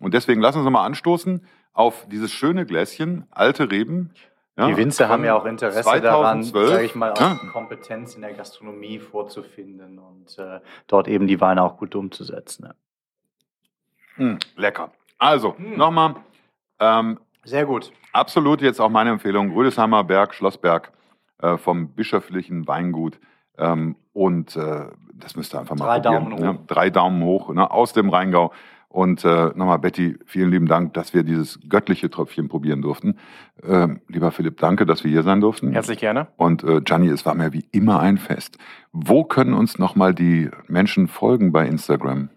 Und 0.01 0.13
deswegen 0.13 0.41
lassen 0.41 0.57
wir 0.59 0.63
uns 0.65 0.71
mal 0.73 0.83
anstoßen 0.85 1.45
auf 1.71 2.05
dieses 2.11 2.31
schöne 2.31 2.65
Gläschen, 2.65 3.25
alte 3.31 3.71
Reben. 3.71 4.11
Ja, 4.57 4.67
Die 4.67 4.77
Winzer 4.77 5.07
haben 5.09 5.23
ja 5.23 5.33
auch 5.35 5.45
Interesse 5.45 6.01
daran, 6.01 6.43
2012. 6.43 6.69
sage 6.69 6.83
ich 6.85 6.93
mal, 6.95 7.13
auch 7.13 7.19
Ja. 7.19 7.39
Kompetenz 7.51 8.13
in 8.15 8.21
der 8.21 8.33
Gastronomie 8.33 8.99
vorzufinden 8.99 9.97
und 9.97 10.37
äh, 10.37 10.59
dort 10.87 11.07
eben 11.07 11.25
die 11.25 11.41
Weine 11.41 11.63
auch 11.63 11.77
gut 11.77 11.95
umzusetzen. 11.95 12.67
Ja. 14.17 14.23
Mm, 14.25 14.37
lecker. 14.55 14.91
Also, 15.17 15.55
Mm. 15.57 15.77
nochmal, 15.77 16.15
ähm, 16.79 17.19
Sehr 17.43 17.65
gut. 17.65 17.91
absolut 18.11 18.61
jetzt 18.61 18.79
auch 18.79 18.89
meine 18.89 19.09
Empfehlung, 19.09 19.51
Rüdesheimer 19.53 20.03
Berg, 20.03 20.35
Schlossberg 20.35 20.91
äh, 21.43 21.57
vom 21.57 21.89
bischöflichen 21.89 22.67
Weingut. 22.67 23.19
Ähm, 23.57 23.97
und 24.13 24.55
äh, 24.55 24.85
das 25.13 25.35
müsst 25.35 25.53
ihr 25.53 25.59
einfach 25.59 25.75
mal 25.75 25.85
Drei 25.85 25.99
probieren. 25.99 26.29
Daumen 26.29 26.39
ne? 26.39 26.53
hoch. 26.53 26.65
Drei 26.67 26.89
Daumen 26.89 27.23
hoch 27.23 27.53
ne? 27.53 27.69
aus 27.69 27.93
dem 27.93 28.09
Rheingau. 28.09 28.51
Und 28.87 29.25
äh, 29.25 29.47
nochmal, 29.55 29.79
Betty, 29.79 30.17
vielen 30.25 30.51
lieben 30.51 30.67
Dank, 30.67 30.93
dass 30.93 31.15
wir 31.15 31.23
dieses 31.23 31.59
göttliche 31.67 32.11
Tröpfchen 32.11 32.47
probieren 32.47 32.83
durften. 32.83 33.15
Ähm, 33.63 34.01
lieber 34.07 34.31
Philipp, 34.31 34.59
danke, 34.59 34.85
dass 34.85 35.03
wir 35.03 35.09
hier 35.09 35.23
sein 35.23 35.41
durften. 35.41 35.71
Herzlich 35.71 35.97
gerne. 35.97 36.27
Und 36.37 36.63
äh, 36.63 36.79
Gianni, 36.79 37.09
es 37.09 37.25
war 37.25 37.33
mir 37.33 37.53
wie 37.53 37.65
immer 37.71 37.99
ein 37.99 38.19
Fest. 38.19 38.59
Wo 38.91 39.23
können 39.23 39.55
uns 39.55 39.79
nochmal 39.79 40.13
die 40.13 40.49
Menschen 40.67 41.07
folgen 41.07 41.51
bei 41.51 41.65
Instagram? 41.65 42.29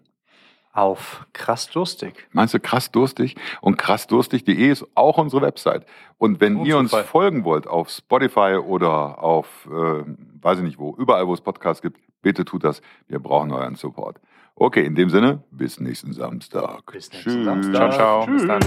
Auf 0.76 1.26
krass 1.32 1.70
durstig. 1.70 2.28
Meinst 2.32 2.52
du 2.52 2.60
krass 2.60 2.90
durstig? 2.90 3.34
Und 3.62 3.78
krassdurstig.de 3.78 4.70
ist 4.70 4.84
auch 4.94 5.16
unsere 5.16 5.40
Website. 5.40 5.86
Und 6.18 6.42
wenn 6.42 6.66
ihr 6.66 6.76
uns 6.76 6.94
folgen 6.94 7.44
wollt 7.44 7.66
auf 7.66 7.88
Spotify 7.88 8.58
oder 8.62 9.22
auf, 9.22 9.66
äh, 9.72 10.04
weiß 10.42 10.58
ich 10.58 10.64
nicht 10.64 10.78
wo, 10.78 10.94
überall 10.98 11.26
wo 11.26 11.32
es 11.32 11.40
Podcasts 11.40 11.80
gibt, 11.80 11.98
bitte 12.20 12.44
tut 12.44 12.62
das. 12.62 12.82
Wir 13.08 13.20
brauchen 13.20 13.52
euren 13.52 13.76
Support. 13.76 14.20
Okay, 14.54 14.84
in 14.84 14.94
dem 14.94 15.08
Sinne, 15.08 15.42
bis 15.50 15.80
nächsten 15.80 16.12
Samstag. 16.12 16.92
Bis 16.92 17.10
nächsten 17.10 17.46
Samstag. 17.46 17.94
Ciao, 17.94 18.24
ciao. 18.24 18.26
Bis 18.26 18.42
Tschüss. 18.42 18.48
dann. 18.48 18.60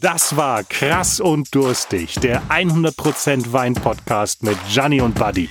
Das 0.00 0.36
war 0.38 0.64
Krass 0.64 1.20
und 1.20 1.54
Durstig, 1.54 2.14
der 2.20 2.40
100% 2.44 3.52
Wein-Podcast 3.52 4.42
mit 4.42 4.56
Gianni 4.70 5.02
und 5.02 5.14
Buddy. 5.16 5.50